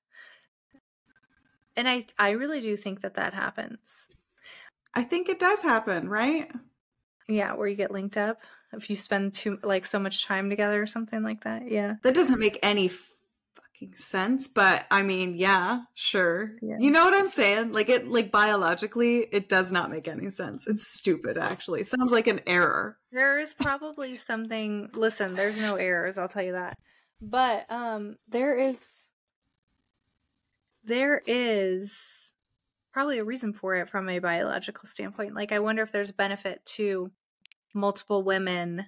And 1.75 1.87
I 1.87 2.05
I 2.19 2.31
really 2.31 2.61
do 2.61 2.75
think 2.75 3.01
that 3.01 3.15
that 3.15 3.33
happens. 3.33 4.09
I 4.93 5.03
think 5.03 5.29
it 5.29 5.39
does 5.39 5.61
happen, 5.61 6.09
right? 6.09 6.51
Yeah, 7.27 7.53
where 7.53 7.67
you 7.67 7.75
get 7.75 7.91
linked 7.91 8.17
up 8.17 8.41
if 8.73 8.89
you 8.89 8.95
spend 8.95 9.33
too 9.33 9.57
like 9.63 9.85
so 9.85 9.99
much 9.99 10.25
time 10.25 10.49
together 10.49 10.81
or 10.81 10.85
something 10.85 11.23
like 11.23 11.43
that. 11.43 11.69
Yeah. 11.69 11.95
That 12.03 12.13
doesn't 12.13 12.39
make 12.39 12.59
any 12.61 12.89
fucking 12.89 13.95
sense, 13.95 14.47
but 14.47 14.85
I 14.91 15.01
mean, 15.01 15.35
yeah, 15.37 15.81
sure. 15.93 16.55
Yeah. 16.61 16.77
You 16.79 16.91
know 16.91 17.05
what 17.05 17.13
I'm 17.13 17.27
saying? 17.27 17.71
Like 17.71 17.89
it 17.89 18.07
like 18.07 18.31
biologically, 18.31 19.19
it 19.19 19.49
does 19.49 19.71
not 19.71 19.91
make 19.91 20.07
any 20.07 20.29
sense. 20.29 20.67
It's 20.67 20.87
stupid 20.87 21.37
actually. 21.37 21.83
sounds 21.83 22.11
like 22.11 22.27
an 22.27 22.41
error. 22.47 22.97
There 23.11 23.39
is 23.39 23.53
probably 23.53 24.15
something 24.17 24.89
listen, 24.93 25.35
there's 25.35 25.57
no 25.57 25.75
errors, 25.75 26.17
I'll 26.17 26.29
tell 26.29 26.43
you 26.43 26.53
that. 26.53 26.77
But 27.21 27.69
um 27.71 28.17
there 28.29 28.57
is 28.57 29.07
there 30.83 31.21
is 31.25 32.35
probably 32.91 33.19
a 33.19 33.23
reason 33.23 33.53
for 33.53 33.75
it 33.75 33.89
from 33.89 34.09
a 34.09 34.19
biological 34.19 34.85
standpoint. 34.85 35.35
Like 35.35 35.51
I 35.51 35.59
wonder 35.59 35.83
if 35.83 35.91
there's 35.91 36.11
benefit 36.11 36.63
to 36.77 37.11
multiple 37.73 38.23
women 38.23 38.85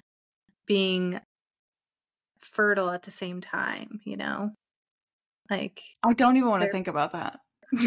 being 0.65 1.19
fertile 2.39 2.89
at 2.89 3.03
the 3.03 3.11
same 3.11 3.41
time, 3.41 4.01
you 4.03 4.17
know? 4.17 4.51
Like 5.49 5.81
I 6.03 6.13
don't 6.13 6.37
even 6.37 6.49
want 6.49 6.63
to 6.63 6.69
think 6.69 6.87
about 6.87 7.13
that. 7.13 7.39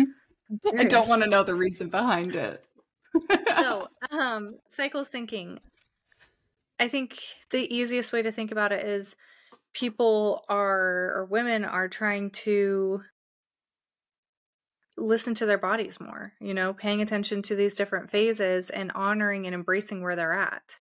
I 0.78 0.84
don't 0.84 1.08
want 1.08 1.22
to 1.22 1.28
know 1.28 1.42
the 1.42 1.54
reason 1.54 1.88
behind 1.88 2.36
it. 2.36 2.64
so, 3.56 3.88
um 4.10 4.56
cycle 4.68 5.04
syncing. 5.04 5.58
I 6.78 6.88
think 6.88 7.18
the 7.50 7.74
easiest 7.74 8.12
way 8.12 8.22
to 8.22 8.32
think 8.32 8.52
about 8.52 8.72
it 8.72 8.86
is 8.86 9.16
people 9.72 10.44
are 10.48 11.12
or 11.14 11.26
women 11.30 11.64
are 11.64 11.88
trying 11.88 12.30
to 12.30 13.02
listen 14.96 15.34
to 15.34 15.46
their 15.46 15.58
bodies 15.58 16.00
more, 16.00 16.32
you 16.40 16.54
know, 16.54 16.72
paying 16.72 17.02
attention 17.02 17.42
to 17.42 17.56
these 17.56 17.74
different 17.74 18.10
phases 18.10 18.70
and 18.70 18.92
honoring 18.94 19.46
and 19.46 19.54
embracing 19.54 20.02
where 20.02 20.16
they're 20.16 20.32
at. 20.32 20.78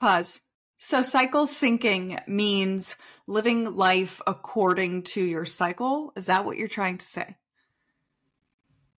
Pause. 0.00 0.42
So 0.78 1.02
cycle 1.02 1.46
syncing 1.46 2.26
means 2.28 2.96
living 3.26 3.76
life 3.76 4.20
according 4.26 5.04
to 5.04 5.22
your 5.22 5.46
cycle. 5.46 6.12
Is 6.16 6.26
that 6.26 6.44
what 6.44 6.58
you're 6.58 6.68
trying 6.68 6.98
to 6.98 7.06
say? 7.06 7.36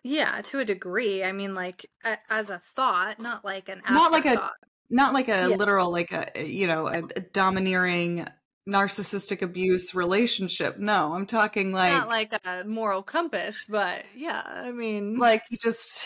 Yeah, 0.03 0.41
to 0.41 0.59
a 0.59 0.65
degree. 0.65 1.23
I 1.23 1.33
mean, 1.33 1.53
like 1.53 1.85
a, 2.03 2.17
as 2.29 2.49
a 2.49 2.59
thought, 2.59 3.19
not 3.19 3.43
like 3.45 3.69
an 3.69 3.81
not 3.89 4.11
like 4.11 4.25
a 4.25 4.51
not 4.89 5.13
like 5.13 5.27
a 5.27 5.49
yeah. 5.49 5.55
literal 5.55 5.91
like 5.91 6.11
a 6.11 6.47
you 6.47 6.65
know 6.65 6.87
a, 6.87 7.03
a, 7.15 7.19
domineering 7.19 8.25
narcissistic 8.67 9.41
abuse 9.41 9.95
relationship. 9.95 10.77
No, 10.77 11.13
I'm 11.13 11.25
talking 11.25 11.71
like 11.71 11.93
not 11.93 12.09
like 12.09 12.33
a 12.45 12.63
moral 12.65 13.01
compass, 13.01 13.57
but 13.69 14.03
yeah, 14.15 14.41
I 14.45 14.71
mean, 14.71 15.17
like 15.17 15.43
you 15.49 15.57
just 15.57 16.05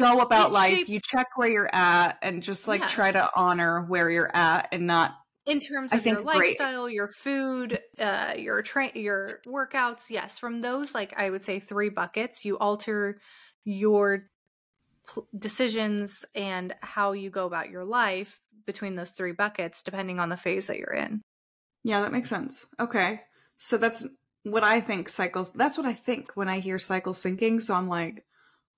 go 0.00 0.20
about 0.20 0.52
life 0.52 0.76
shapes... 0.76 0.88
you 0.88 1.00
check 1.00 1.26
where 1.36 1.50
you're 1.50 1.74
at 1.74 2.18
and 2.22 2.42
just 2.42 2.66
like 2.68 2.80
yes. 2.80 2.92
try 2.92 3.12
to 3.12 3.28
honor 3.36 3.82
where 3.82 4.10
you're 4.10 4.34
at 4.34 4.68
and 4.72 4.86
not 4.86 5.16
in 5.46 5.58
terms 5.58 5.92
of 5.92 6.04
your 6.06 6.20
lifestyle 6.20 6.84
great. 6.84 6.94
your 6.94 7.08
food 7.08 7.80
uh 7.98 8.34
your 8.36 8.62
train 8.62 8.90
your 8.94 9.40
workouts 9.46 10.10
yes 10.10 10.38
from 10.38 10.60
those 10.60 10.94
like 10.94 11.14
i 11.16 11.28
would 11.28 11.42
say 11.42 11.58
three 11.58 11.88
buckets 11.88 12.44
you 12.44 12.58
alter 12.58 13.20
your 13.64 14.26
decisions 15.36 16.24
and 16.34 16.74
how 16.80 17.12
you 17.12 17.30
go 17.30 17.46
about 17.46 17.70
your 17.70 17.84
life 17.84 18.40
between 18.66 18.94
those 18.94 19.10
three 19.10 19.32
buckets 19.32 19.82
depending 19.82 20.20
on 20.20 20.28
the 20.28 20.36
phase 20.36 20.66
that 20.66 20.78
you're 20.78 20.92
in 20.92 21.20
yeah 21.84 22.00
that 22.00 22.12
makes 22.12 22.28
sense 22.28 22.66
okay 22.78 23.20
so 23.56 23.76
that's 23.76 24.06
what 24.44 24.64
i 24.64 24.80
think 24.80 25.08
cycles 25.08 25.52
that's 25.52 25.76
what 25.76 25.86
i 25.86 25.92
think 25.92 26.30
when 26.34 26.48
i 26.48 26.58
hear 26.58 26.78
cycle 26.78 27.12
syncing 27.12 27.60
so 27.60 27.74
i'm 27.74 27.88
like 27.88 28.24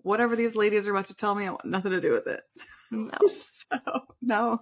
whatever 0.02 0.36
these 0.36 0.56
ladies 0.56 0.86
are 0.86 0.92
about 0.92 1.06
to 1.06 1.16
tell 1.16 1.34
me, 1.34 1.46
I 1.46 1.50
want 1.50 1.64
nothing 1.64 1.92
to 1.92 2.00
do 2.00 2.12
with 2.12 2.26
it. 2.26 2.42
No. 2.90 3.10
so, 3.28 3.78
no. 4.20 4.60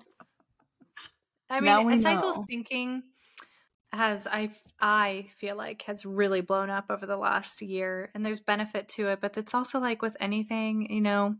I 1.48 1.60
mean, 1.60 2.00
cycle 2.00 2.46
syncing 2.48 3.02
has 3.92 4.26
I 4.28 4.50
I 4.80 5.26
feel 5.36 5.56
like 5.56 5.82
has 5.82 6.06
really 6.06 6.42
blown 6.42 6.70
up 6.70 6.86
over 6.90 7.06
the 7.06 7.18
last 7.18 7.60
year, 7.60 8.10
and 8.14 8.24
there's 8.24 8.40
benefit 8.40 8.88
to 8.90 9.08
it, 9.08 9.20
but 9.20 9.36
it's 9.36 9.54
also 9.54 9.80
like 9.80 10.00
with 10.00 10.16
anything, 10.20 10.86
you 10.90 11.00
know, 11.00 11.34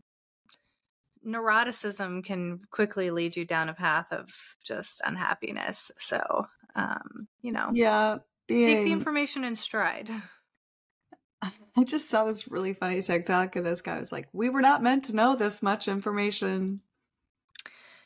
neuroticism 1.25 2.25
can 2.25 2.59
quickly 2.71 3.09
lead 3.09 3.37
you 3.37 3.45
down 3.45 3.69
a 3.69 3.73
path 3.73 4.11
of 4.11 4.29
just 4.65 5.01
unhappiness. 5.05 5.91
So, 5.97 6.45
um, 6.75 7.27
you 7.41 7.51
know, 7.51 7.69
yeah, 7.73 8.17
being... 8.47 8.67
take 8.67 8.85
the 8.85 8.91
information 8.91 9.43
in 9.43 9.55
stride. 9.55 10.09
I 11.75 11.83
just 11.83 12.07
saw 12.07 12.25
this 12.25 12.47
really 12.47 12.73
funny 12.73 13.01
TikTok, 13.01 13.55
and 13.55 13.65
this 13.65 13.81
guy 13.81 13.99
was 13.99 14.11
like, 14.11 14.27
"We 14.31 14.49
were 14.49 14.61
not 14.61 14.83
meant 14.83 15.05
to 15.05 15.15
know 15.15 15.35
this 15.35 15.63
much 15.63 15.87
information." 15.87 16.81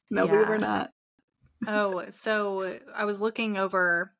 No, 0.10 0.26
yeah. 0.26 0.32
we 0.32 0.38
were 0.38 0.58
not. 0.58 0.92
oh, 1.68 2.06
so 2.10 2.80
I 2.96 3.06
was 3.06 3.22
looking 3.22 3.58
over 3.58 4.14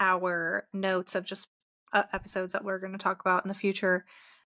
our 0.00 0.66
notes 0.72 1.14
of 1.14 1.24
just 1.24 1.48
uh, 1.92 2.04
episodes 2.12 2.52
that 2.52 2.64
we're 2.64 2.78
going 2.78 2.92
to 2.92 2.98
talk 2.98 3.20
about 3.20 3.44
in 3.44 3.48
the 3.48 3.54
future. 3.54 4.04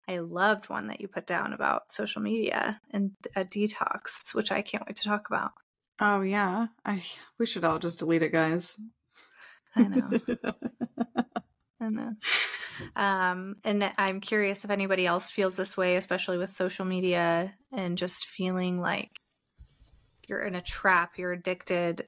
I 0.09 0.19
loved 0.19 0.71
one 0.71 0.89
that 0.89 1.01
you 1.03 1.09
put 1.09 1.27
down 1.27 1.53
about 1.53 1.91
social 1.91 2.23
media 2.23 2.81
and 2.91 3.13
a 3.37 3.45
detox, 3.45 4.35
which 4.35 4.51
I 4.51 4.63
can't 4.63 4.87
wait 4.87 4.97
to 4.97 5.05
talk 5.05 5.29
about. 5.29 5.53
Oh 6.01 6.23
yeah, 6.23 6.69
I 6.85 7.03
we 7.39 7.47
should 7.47 7.65
all 7.65 7.79
just 7.79 7.99
delete 7.99 8.23
it, 8.23 8.33
guys. 8.33 8.77
I 9.79 9.89
know. 9.89 10.11
I 11.81 11.89
know. 11.89 12.13
Um, 12.97 13.57
and 13.65 13.93
I'm 13.97 14.21
curious 14.21 14.65
if 14.65 14.71
anybody 14.71 15.07
else 15.07 15.31
feels 15.31 15.57
this 15.57 15.77
way, 15.77 15.97
especially 15.97 16.39
with 16.39 16.51
social 16.51 16.85
media 16.85 17.55
and 17.73 17.99
just 17.99 18.27
feeling 18.27 18.81
like 18.81 19.21
you're 20.27 20.41
in 20.41 20.55
a 20.55 20.61
trap, 20.61 21.19
you're 21.19 21.33
addicted. 21.33 22.07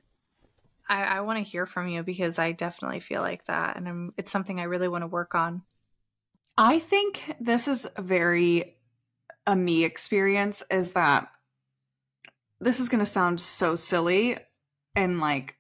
I, 0.89 1.05
I 1.05 1.21
want 1.21 1.39
to 1.39 1.49
hear 1.49 1.67
from 1.67 1.89
you 1.89 2.03
because 2.03 2.39
I 2.39 2.53
definitely 2.53 3.01
feel 3.01 3.21
like 3.23 3.45
that, 3.47 3.77
and 3.77 3.89
I'm, 3.89 4.15
it's 4.17 4.31
something 4.31 4.61
I 4.61 4.65
really 4.65 4.89
want 4.89 5.03
to 5.03 5.09
work 5.09 5.35
on. 5.35 5.63
I 6.59 6.79
think 6.81 7.37
this 7.41 7.69
is 7.69 7.87
a 7.97 8.03
very 8.03 8.77
a 9.47 9.57
me 9.57 9.85
experience. 9.85 10.63
Is 10.71 10.91
that 10.93 11.29
this 12.61 12.81
is 12.81 12.89
going 12.89 12.99
to 12.99 13.07
sound 13.07 13.41
so 13.41 13.75
silly 13.75 14.37
and 14.95 15.21
like 15.21 15.57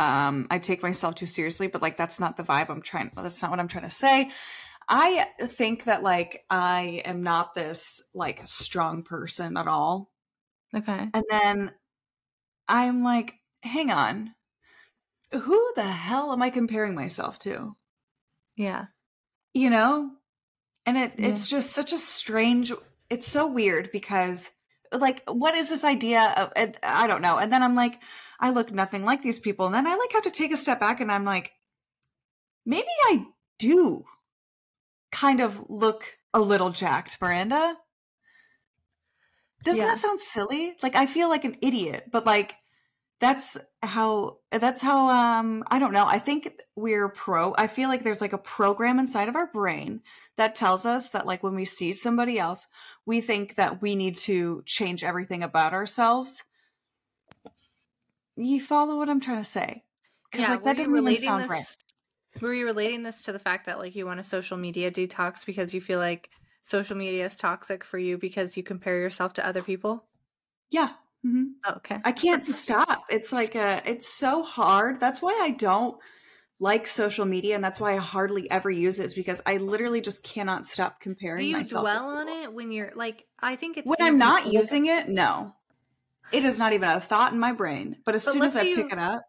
um 0.00 0.46
I 0.50 0.58
take 0.58 0.82
myself 0.82 1.14
too 1.14 1.26
seriously, 1.26 1.66
but 1.66 1.82
like 1.82 1.96
that's 1.96 2.18
not 2.18 2.36
the 2.36 2.42
vibe 2.42 2.70
I'm 2.70 2.82
trying 2.82 3.12
that's 3.14 3.42
not 3.42 3.50
what 3.50 3.60
I'm 3.60 3.68
trying 3.68 3.84
to 3.84 3.90
say. 3.94 4.30
I 4.88 5.26
think 5.42 5.84
that 5.84 6.02
like 6.02 6.44
I 6.50 7.02
am 7.04 7.22
not 7.22 7.54
this 7.54 8.02
like 8.14 8.40
strong 8.46 9.04
person 9.04 9.56
at 9.56 9.68
all. 9.68 10.10
Okay. 10.74 11.08
And 11.14 11.24
then 11.28 11.72
I'm 12.66 13.02
like, 13.02 13.34
hang 13.62 13.90
on. 13.90 14.34
Who 15.32 15.72
the 15.76 15.84
hell 15.84 16.32
am 16.32 16.42
I 16.42 16.50
comparing 16.50 16.94
myself 16.94 17.38
to? 17.40 17.76
Yeah. 18.56 18.86
You 19.54 19.70
know? 19.70 20.10
And 20.86 20.96
it 20.96 21.12
Yeah. 21.18 21.28
it's 21.28 21.48
just 21.48 21.70
such 21.72 21.92
a 21.92 21.98
strange 21.98 22.72
it's 23.10 23.28
so 23.28 23.46
weird 23.46 23.90
because 23.92 24.50
like 24.92 25.22
what 25.28 25.54
is 25.54 25.68
this 25.70 25.84
idea 25.84 26.34
of 26.36 26.52
uh, 26.56 26.72
I 26.82 27.06
don't 27.06 27.22
know. 27.22 27.38
And 27.38 27.52
then 27.52 27.62
I'm 27.62 27.74
like 27.74 28.00
I 28.38 28.50
look 28.50 28.72
nothing 28.72 29.04
like 29.04 29.22
these 29.22 29.38
people 29.38 29.66
and 29.66 29.74
then 29.74 29.86
I 29.86 29.94
like 29.94 30.12
have 30.12 30.22
to 30.24 30.30
take 30.30 30.52
a 30.52 30.56
step 30.56 30.80
back 30.80 31.00
and 31.00 31.10
I'm 31.12 31.24
like 31.24 31.52
maybe 32.66 32.88
I 33.08 33.26
do 33.58 34.04
kind 35.12 35.40
of 35.40 35.68
look 35.68 36.16
a 36.32 36.40
little 36.40 36.70
jacked, 36.70 37.18
Miranda. 37.20 37.76
Doesn't 39.62 39.84
Yeah. 39.84 39.90
that 39.90 39.98
sound 39.98 40.20
silly? 40.20 40.76
Like 40.82 40.94
I 40.94 41.06
feel 41.06 41.28
like 41.28 41.44
an 41.44 41.56
idiot, 41.60 42.04
but 42.10 42.24
like 42.24 42.54
that's 43.20 43.58
how 43.82 44.38
that's 44.50 44.80
how 44.80 45.08
um 45.10 45.62
I 45.70 45.78
don't 45.78 45.92
know. 45.92 46.06
I 46.06 46.18
think 46.18 46.52
we're 46.74 47.08
pro 47.08 47.54
I 47.56 47.66
feel 47.66 47.88
like 47.88 48.02
there's 48.02 48.20
like 48.22 48.32
a 48.32 48.38
program 48.38 48.98
inside 48.98 49.28
of 49.28 49.36
our 49.36 49.46
brain 49.46 50.00
that 50.36 50.54
tells 50.54 50.86
us 50.86 51.10
that 51.10 51.26
like 51.26 51.42
when 51.42 51.54
we 51.54 51.66
see 51.66 51.92
somebody 51.92 52.38
else, 52.38 52.66
we 53.04 53.20
think 53.20 53.56
that 53.56 53.82
we 53.82 53.94
need 53.94 54.16
to 54.18 54.62
change 54.64 55.04
everything 55.04 55.42
about 55.42 55.74
ourselves. 55.74 56.42
You 58.36 58.60
follow 58.60 58.96
what 58.96 59.10
I'm 59.10 59.20
trying 59.20 59.38
to 59.38 59.44
say? 59.44 59.84
Because 60.30 60.46
Yeah, 60.46 60.54
like 60.54 60.64
that 60.64 60.76
doesn't 60.78 60.92
really 60.92 61.16
sound 61.16 61.44
this- 61.44 61.50
right. 61.50 61.64
Were 62.40 62.54
you 62.54 62.64
relating 62.64 63.02
this 63.02 63.24
to 63.24 63.32
the 63.32 63.40
fact 63.40 63.66
that 63.66 63.78
like 63.78 63.94
you 63.96 64.06
want 64.06 64.20
a 64.20 64.22
social 64.22 64.56
media 64.56 64.90
detox 64.90 65.44
because 65.44 65.74
you 65.74 65.80
feel 65.80 65.98
like 65.98 66.30
social 66.62 66.96
media 66.96 67.26
is 67.26 67.36
toxic 67.36 67.84
for 67.84 67.98
you 67.98 68.16
because 68.18 68.56
you 68.56 68.62
compare 68.62 68.98
yourself 68.98 69.34
to 69.34 69.46
other 69.46 69.62
people? 69.62 70.04
Yeah. 70.70 70.90
Hmm 71.22 71.44
Oh, 71.66 71.74
okay. 71.76 71.98
I 72.04 72.12
can't 72.12 72.44
stop. 72.46 73.04
It's 73.10 73.32
like 73.32 73.54
a, 73.54 73.82
it's 73.84 74.08
so 74.08 74.42
hard. 74.42 75.00
That's 75.00 75.20
why 75.20 75.38
I 75.42 75.50
don't 75.50 75.98
like 76.58 76.86
social 76.86 77.24
media, 77.24 77.54
and 77.54 77.64
that's 77.64 77.80
why 77.80 77.94
I 77.94 77.98
hardly 77.98 78.50
ever 78.50 78.70
use 78.70 78.98
it. 78.98 79.04
Is 79.06 79.14
because 79.14 79.40
I 79.46 79.56
literally 79.58 80.00
just 80.00 80.22
cannot 80.24 80.66
stop 80.66 81.00
comparing. 81.00 81.38
Do 81.38 81.44
you 81.58 81.64
dwell 81.64 82.10
on 82.10 82.28
it 82.28 82.52
when 82.52 82.70
you're 82.72 82.92
like 82.94 83.26
I 83.40 83.56
think 83.56 83.76
it's 83.76 83.88
when 83.88 83.98
I'm 84.00 84.18
not 84.18 84.52
using 84.52 84.86
it? 84.86 85.08
No, 85.08 85.52
it 86.32 86.44
is 86.44 86.58
not 86.58 86.72
even 86.72 86.88
a 86.88 87.00
thought 87.00 87.32
in 87.32 87.38
my 87.38 87.52
brain. 87.52 87.96
But 88.04 88.14
as 88.14 88.24
But 88.24 88.32
soon 88.32 88.44
as 88.44 88.56
I 88.56 88.64
pick 88.64 88.76
you- 88.76 88.88
it 88.90 88.98
up, 88.98 89.22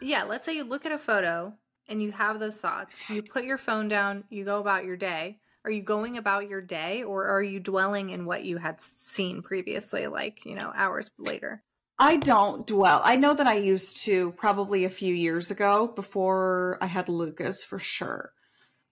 Yeah, 0.00 0.24
let's 0.24 0.44
say 0.44 0.54
you 0.54 0.64
look 0.64 0.84
at 0.86 0.92
a 0.92 0.98
photo 0.98 1.54
and 1.88 2.02
you 2.02 2.12
have 2.12 2.38
those 2.40 2.60
thoughts. 2.60 3.08
You 3.10 3.22
put 3.22 3.44
your 3.44 3.58
phone 3.58 3.88
down, 3.88 4.24
you 4.30 4.44
go 4.44 4.60
about 4.60 4.84
your 4.84 4.96
day. 4.96 5.40
Are 5.66 5.70
you 5.72 5.82
going 5.82 6.16
about 6.16 6.48
your 6.48 6.60
day 6.60 7.02
or 7.02 7.26
are 7.26 7.42
you 7.42 7.58
dwelling 7.58 8.10
in 8.10 8.24
what 8.24 8.44
you 8.44 8.56
had 8.56 8.80
seen 8.80 9.42
previously 9.42 10.06
like, 10.06 10.46
you 10.46 10.54
know, 10.54 10.72
hours 10.72 11.10
later? 11.18 11.60
I 11.98 12.18
don't 12.18 12.64
dwell. 12.68 13.00
I 13.02 13.16
know 13.16 13.34
that 13.34 13.48
I 13.48 13.54
used 13.54 14.04
to 14.04 14.30
probably 14.32 14.84
a 14.84 14.90
few 14.90 15.12
years 15.12 15.50
ago 15.50 15.88
before 15.88 16.78
I 16.80 16.86
had 16.86 17.08
Lucas 17.08 17.64
for 17.64 17.80
sure. 17.80 18.30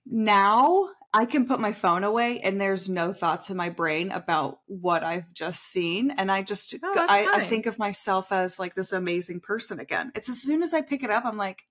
Now 0.05 0.89
I 1.13 1.27
can 1.27 1.47
put 1.47 1.61
my 1.61 1.73
phone 1.73 2.03
away 2.03 2.41
and 2.41 2.61
there's 2.61 2.89
no 2.89 3.13
thoughts 3.13 3.51
in 3.51 3.57
my 3.57 3.69
brain 3.69 4.11
about 4.11 4.59
what 4.67 5.05
I've 5.05 5.33
just 5.33 5.63
seen. 5.63 6.11
And 6.11 6.29
I 6.29 6.43
just, 6.43 6.75
Oh, 6.83 7.07
I, 7.09 7.29
I 7.35 7.45
think 7.45 7.67
of 7.67 7.79
myself 7.79 8.33
as 8.33 8.59
like 8.59 8.75
this 8.75 8.93
amazing 8.93 9.39
person 9.39 9.79
again. 9.79 10.11
It's 10.17 10.29
as 10.29 10.43
soon 10.43 10.65
as 10.65 10.75
I 10.75 10.81
pick 10.81 11.05
it 11.05 11.11
up, 11.11 11.25
I'm 11.25 11.37
like, 11.37 11.63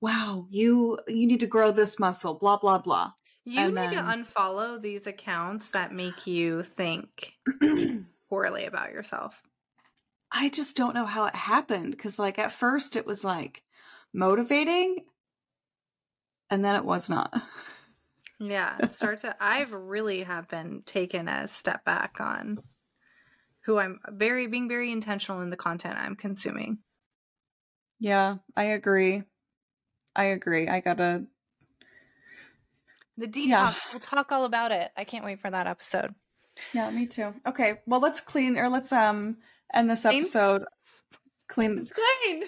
wow, 0.00 0.48
you, 0.50 0.98
you 1.06 1.28
need 1.28 1.38
to 1.38 1.46
grow 1.46 1.70
this 1.70 2.00
muscle, 2.00 2.34
blah, 2.34 2.56
blah, 2.56 2.78
blah. 2.78 3.12
You 3.44 3.68
And 3.68 3.74
need 3.74 3.90
to 3.90 4.02
unfollow 4.02 4.80
these 4.80 5.06
accounts 5.06 5.70
that 5.70 5.92
make 5.92 6.26
you 6.26 6.62
think 6.62 7.34
poorly 8.28 8.64
about 8.66 8.92
yourself. 8.92 9.42
I 10.32 10.48
just 10.48 10.76
don't 10.76 10.94
know 10.94 11.04
how 11.06 11.26
it 11.26 11.34
happened 11.36 11.92
because, 11.92 12.18
like, 12.18 12.38
at 12.38 12.50
first 12.52 12.96
it 12.96 13.06
was 13.06 13.22
like 13.24 13.62
motivating, 14.12 15.06
and 16.50 16.64
then 16.64 16.76
it 16.76 16.84
was 16.84 17.08
not. 17.08 17.32
Yeah, 18.38 18.82
start 18.88 19.20
to. 19.20 19.34
I've 19.42 19.72
really 19.72 20.22
have 20.24 20.48
been 20.48 20.82
taken 20.82 21.28
a 21.28 21.48
step 21.48 21.84
back 21.84 22.20
on 22.20 22.62
who 23.64 23.78
I'm 23.78 24.00
very 24.10 24.46
being 24.46 24.68
very 24.68 24.90
intentional 24.92 25.40
in 25.40 25.50
the 25.50 25.56
content 25.56 25.96
I'm 25.98 26.16
consuming. 26.16 26.78
Yeah, 27.98 28.38
I 28.56 28.64
agree. 28.64 29.22
I 30.16 30.24
agree. 30.26 30.68
I 30.68 30.80
gotta. 30.80 31.26
The 33.18 33.26
detox. 33.26 33.48
Yeah. 33.48 33.74
We'll 33.92 34.00
talk 34.00 34.32
all 34.32 34.44
about 34.44 34.72
it. 34.72 34.90
I 34.96 35.04
can't 35.04 35.24
wait 35.24 35.40
for 35.40 35.50
that 35.50 35.66
episode. 35.66 36.14
Yeah, 36.72 36.90
me 36.90 37.06
too. 37.06 37.32
Okay, 37.46 37.80
well, 37.86 38.00
let's 38.00 38.20
clean 38.20 38.56
or 38.58 38.68
let's 38.68 38.92
um 38.92 39.36
end 39.72 39.88
this 39.90 40.02
Clean? 40.02 40.18
episode. 40.18 40.64
Clean. 41.48 41.86
clean. 41.86 42.44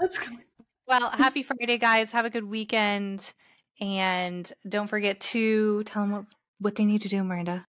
Let's. 0.00 0.56
Well, 0.86 1.10
happy 1.10 1.42
Friday, 1.42 1.78
guys. 1.78 2.10
Have 2.12 2.24
a 2.24 2.30
good 2.30 2.44
weekend, 2.44 3.32
and 3.80 4.50
don't 4.68 4.88
forget 4.88 5.20
to 5.20 5.82
tell 5.84 6.02
them 6.02 6.12
what 6.12 6.24
what 6.60 6.74
they 6.74 6.84
need 6.84 7.02
to 7.02 7.08
do, 7.08 7.22
Miranda. 7.24 7.66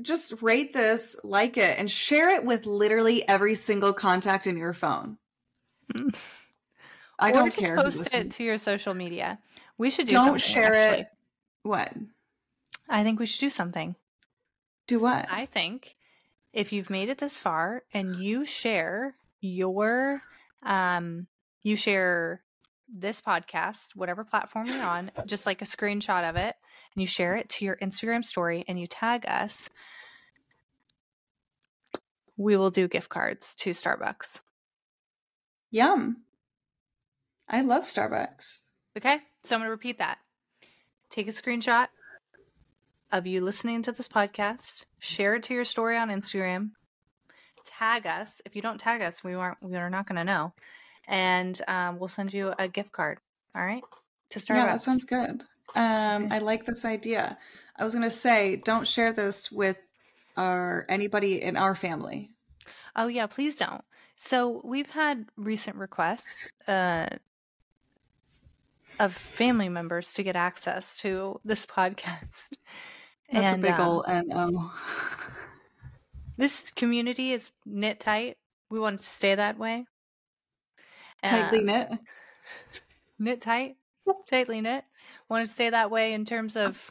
Just 0.00 0.42
rate 0.42 0.72
this, 0.72 1.16
like 1.22 1.56
it, 1.56 1.78
and 1.78 1.90
share 1.90 2.28
it 2.34 2.44
with 2.44 2.66
literally 2.66 3.26
every 3.28 3.54
single 3.54 3.92
contact 3.92 4.46
in 4.46 4.56
your 4.56 4.72
phone. 4.72 5.18
I 7.18 7.30
don't 7.30 7.54
care. 7.54 7.76
post 7.76 8.12
it 8.14 8.32
to 8.32 8.42
your 8.44 8.58
social 8.58 8.94
media. 8.94 9.38
We 9.78 9.90
should 9.90 10.06
do 10.06 10.12
Don't 10.12 10.40
share 10.40 10.74
actually. 10.74 11.00
it. 11.02 11.06
What? 11.62 11.92
I 12.88 13.04
think 13.04 13.20
we 13.20 13.26
should 13.26 13.40
do 13.40 13.50
something. 13.50 13.94
Do 14.86 14.98
what? 14.98 15.26
I 15.30 15.46
think 15.46 15.96
if 16.52 16.72
you've 16.72 16.90
made 16.90 17.08
it 17.08 17.18
this 17.18 17.38
far 17.38 17.82
and 17.94 18.16
you 18.16 18.44
share 18.44 19.14
your 19.40 20.20
um 20.64 21.26
you 21.62 21.76
share 21.76 22.42
this 22.92 23.20
podcast, 23.20 23.94
whatever 23.94 24.24
platform 24.24 24.66
you're 24.66 24.84
on, 24.84 25.10
just 25.26 25.46
like 25.46 25.62
a 25.62 25.66
screenshot 25.66 26.28
of 26.28 26.36
it, 26.36 26.54
and 26.94 27.00
you 27.00 27.06
share 27.06 27.36
it 27.36 27.48
to 27.48 27.64
your 27.64 27.76
Instagram 27.76 28.24
story 28.24 28.64
and 28.68 28.78
you 28.78 28.86
tag 28.86 29.24
us, 29.26 29.70
we 32.36 32.56
will 32.56 32.70
do 32.70 32.88
gift 32.88 33.08
cards 33.08 33.54
to 33.56 33.70
Starbucks. 33.70 34.40
Yum. 35.70 36.18
I 37.48 37.62
love 37.62 37.84
Starbucks. 37.84 38.58
Okay? 38.96 39.18
So 39.42 39.54
I'm 39.54 39.60
going 39.60 39.68
to 39.68 39.70
repeat 39.70 39.98
that. 39.98 40.18
Take 41.12 41.28
a 41.28 41.32
screenshot 41.32 41.88
of 43.12 43.26
you 43.26 43.42
listening 43.42 43.82
to 43.82 43.92
this 43.92 44.08
podcast, 44.08 44.86
share 44.98 45.34
it 45.34 45.42
to 45.42 45.52
your 45.52 45.66
story 45.66 45.98
on 45.98 46.08
Instagram, 46.08 46.70
tag 47.66 48.06
us. 48.06 48.40
If 48.46 48.56
you 48.56 48.62
don't 48.62 48.80
tag 48.80 49.02
us, 49.02 49.22
we 49.22 49.34
aren't 49.34 49.58
we 49.62 49.76
are 49.76 49.90
not 49.90 50.06
going 50.06 50.16
to 50.16 50.24
know. 50.24 50.54
And 51.06 51.60
um, 51.68 51.98
we'll 51.98 52.08
send 52.08 52.32
you 52.32 52.54
a 52.58 52.66
gift 52.66 52.92
card. 52.92 53.18
All 53.54 53.62
right? 53.62 53.82
To 54.30 54.38
Starbucks. 54.38 54.56
Yeah, 54.56 54.66
that 54.66 54.80
sounds 54.80 55.04
good. 55.04 55.42
Um, 55.74 56.24
Okay. 56.24 56.36
I 56.36 56.38
like 56.38 56.64
this 56.64 56.86
idea. 56.86 57.36
I 57.76 57.84
was 57.84 57.92
gonna 57.92 58.10
say, 58.10 58.56
don't 58.56 58.88
share 58.88 59.12
this 59.12 59.52
with 59.52 59.78
our 60.38 60.86
anybody 60.88 61.42
in 61.42 61.58
our 61.58 61.74
family. 61.74 62.30
Oh 62.96 63.08
yeah, 63.08 63.26
please 63.26 63.56
don't. 63.56 63.84
So 64.16 64.62
we've 64.64 64.88
had 64.88 65.26
recent 65.36 65.76
requests 65.76 66.48
uh, 66.66 67.08
of 69.00 69.12
family 69.14 69.68
members 69.68 70.12
to 70.14 70.22
get 70.22 70.36
access 70.36 70.96
to 70.98 71.40
this 71.44 71.66
podcast. 71.66 72.52
That's 73.30 73.44
And, 73.54 73.64
a 73.64 73.66
big 73.66 73.78
um, 73.80 73.88
ol' 73.88 74.04
no. 74.26 74.70
This 76.36 76.70
community 76.72 77.32
is 77.32 77.50
knit 77.66 78.00
tight. 78.00 78.36
We 78.70 78.80
want 78.80 78.98
to 78.98 79.04
stay 79.04 79.34
that 79.34 79.58
way. 79.58 79.84
Tightly 81.24 81.60
Um, 81.60 81.66
knit. 81.66 81.88
knit 83.18 83.40
tight, 83.42 83.76
tightly 84.28 84.60
knit. 84.60 84.84
Want 85.28 85.46
to 85.46 85.52
stay 85.52 85.70
that 85.70 85.90
way 85.90 86.14
in 86.14 86.24
terms 86.24 86.56
of 86.56 86.90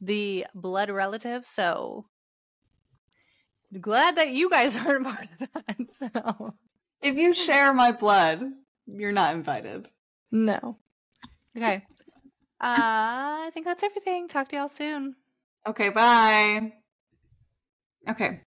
the 0.00 0.46
blood 0.54 0.88
relative. 0.88 1.44
So 1.44 2.06
glad 3.80 4.16
that 4.16 4.30
you 4.30 4.48
guys 4.48 4.76
aren't 4.86 5.04
part 5.06 5.26
of 5.40 5.48
that. 5.52 5.76
So 5.92 6.54
If 7.02 7.16
you 7.16 7.32
share 7.32 7.74
my 7.74 7.92
blood, 7.92 8.42
you're 8.86 9.12
not 9.12 9.34
invited. 9.34 9.88
no. 10.30 10.78
Okay. 11.56 11.82
Uh, 12.60 13.46
I 13.46 13.50
think 13.52 13.66
that's 13.66 13.82
everything. 13.82 14.28
Talk 14.28 14.48
to 14.48 14.56
y'all 14.56 14.68
soon. 14.68 15.16
Okay, 15.66 15.88
bye. 15.88 16.72
Okay. 18.08 18.40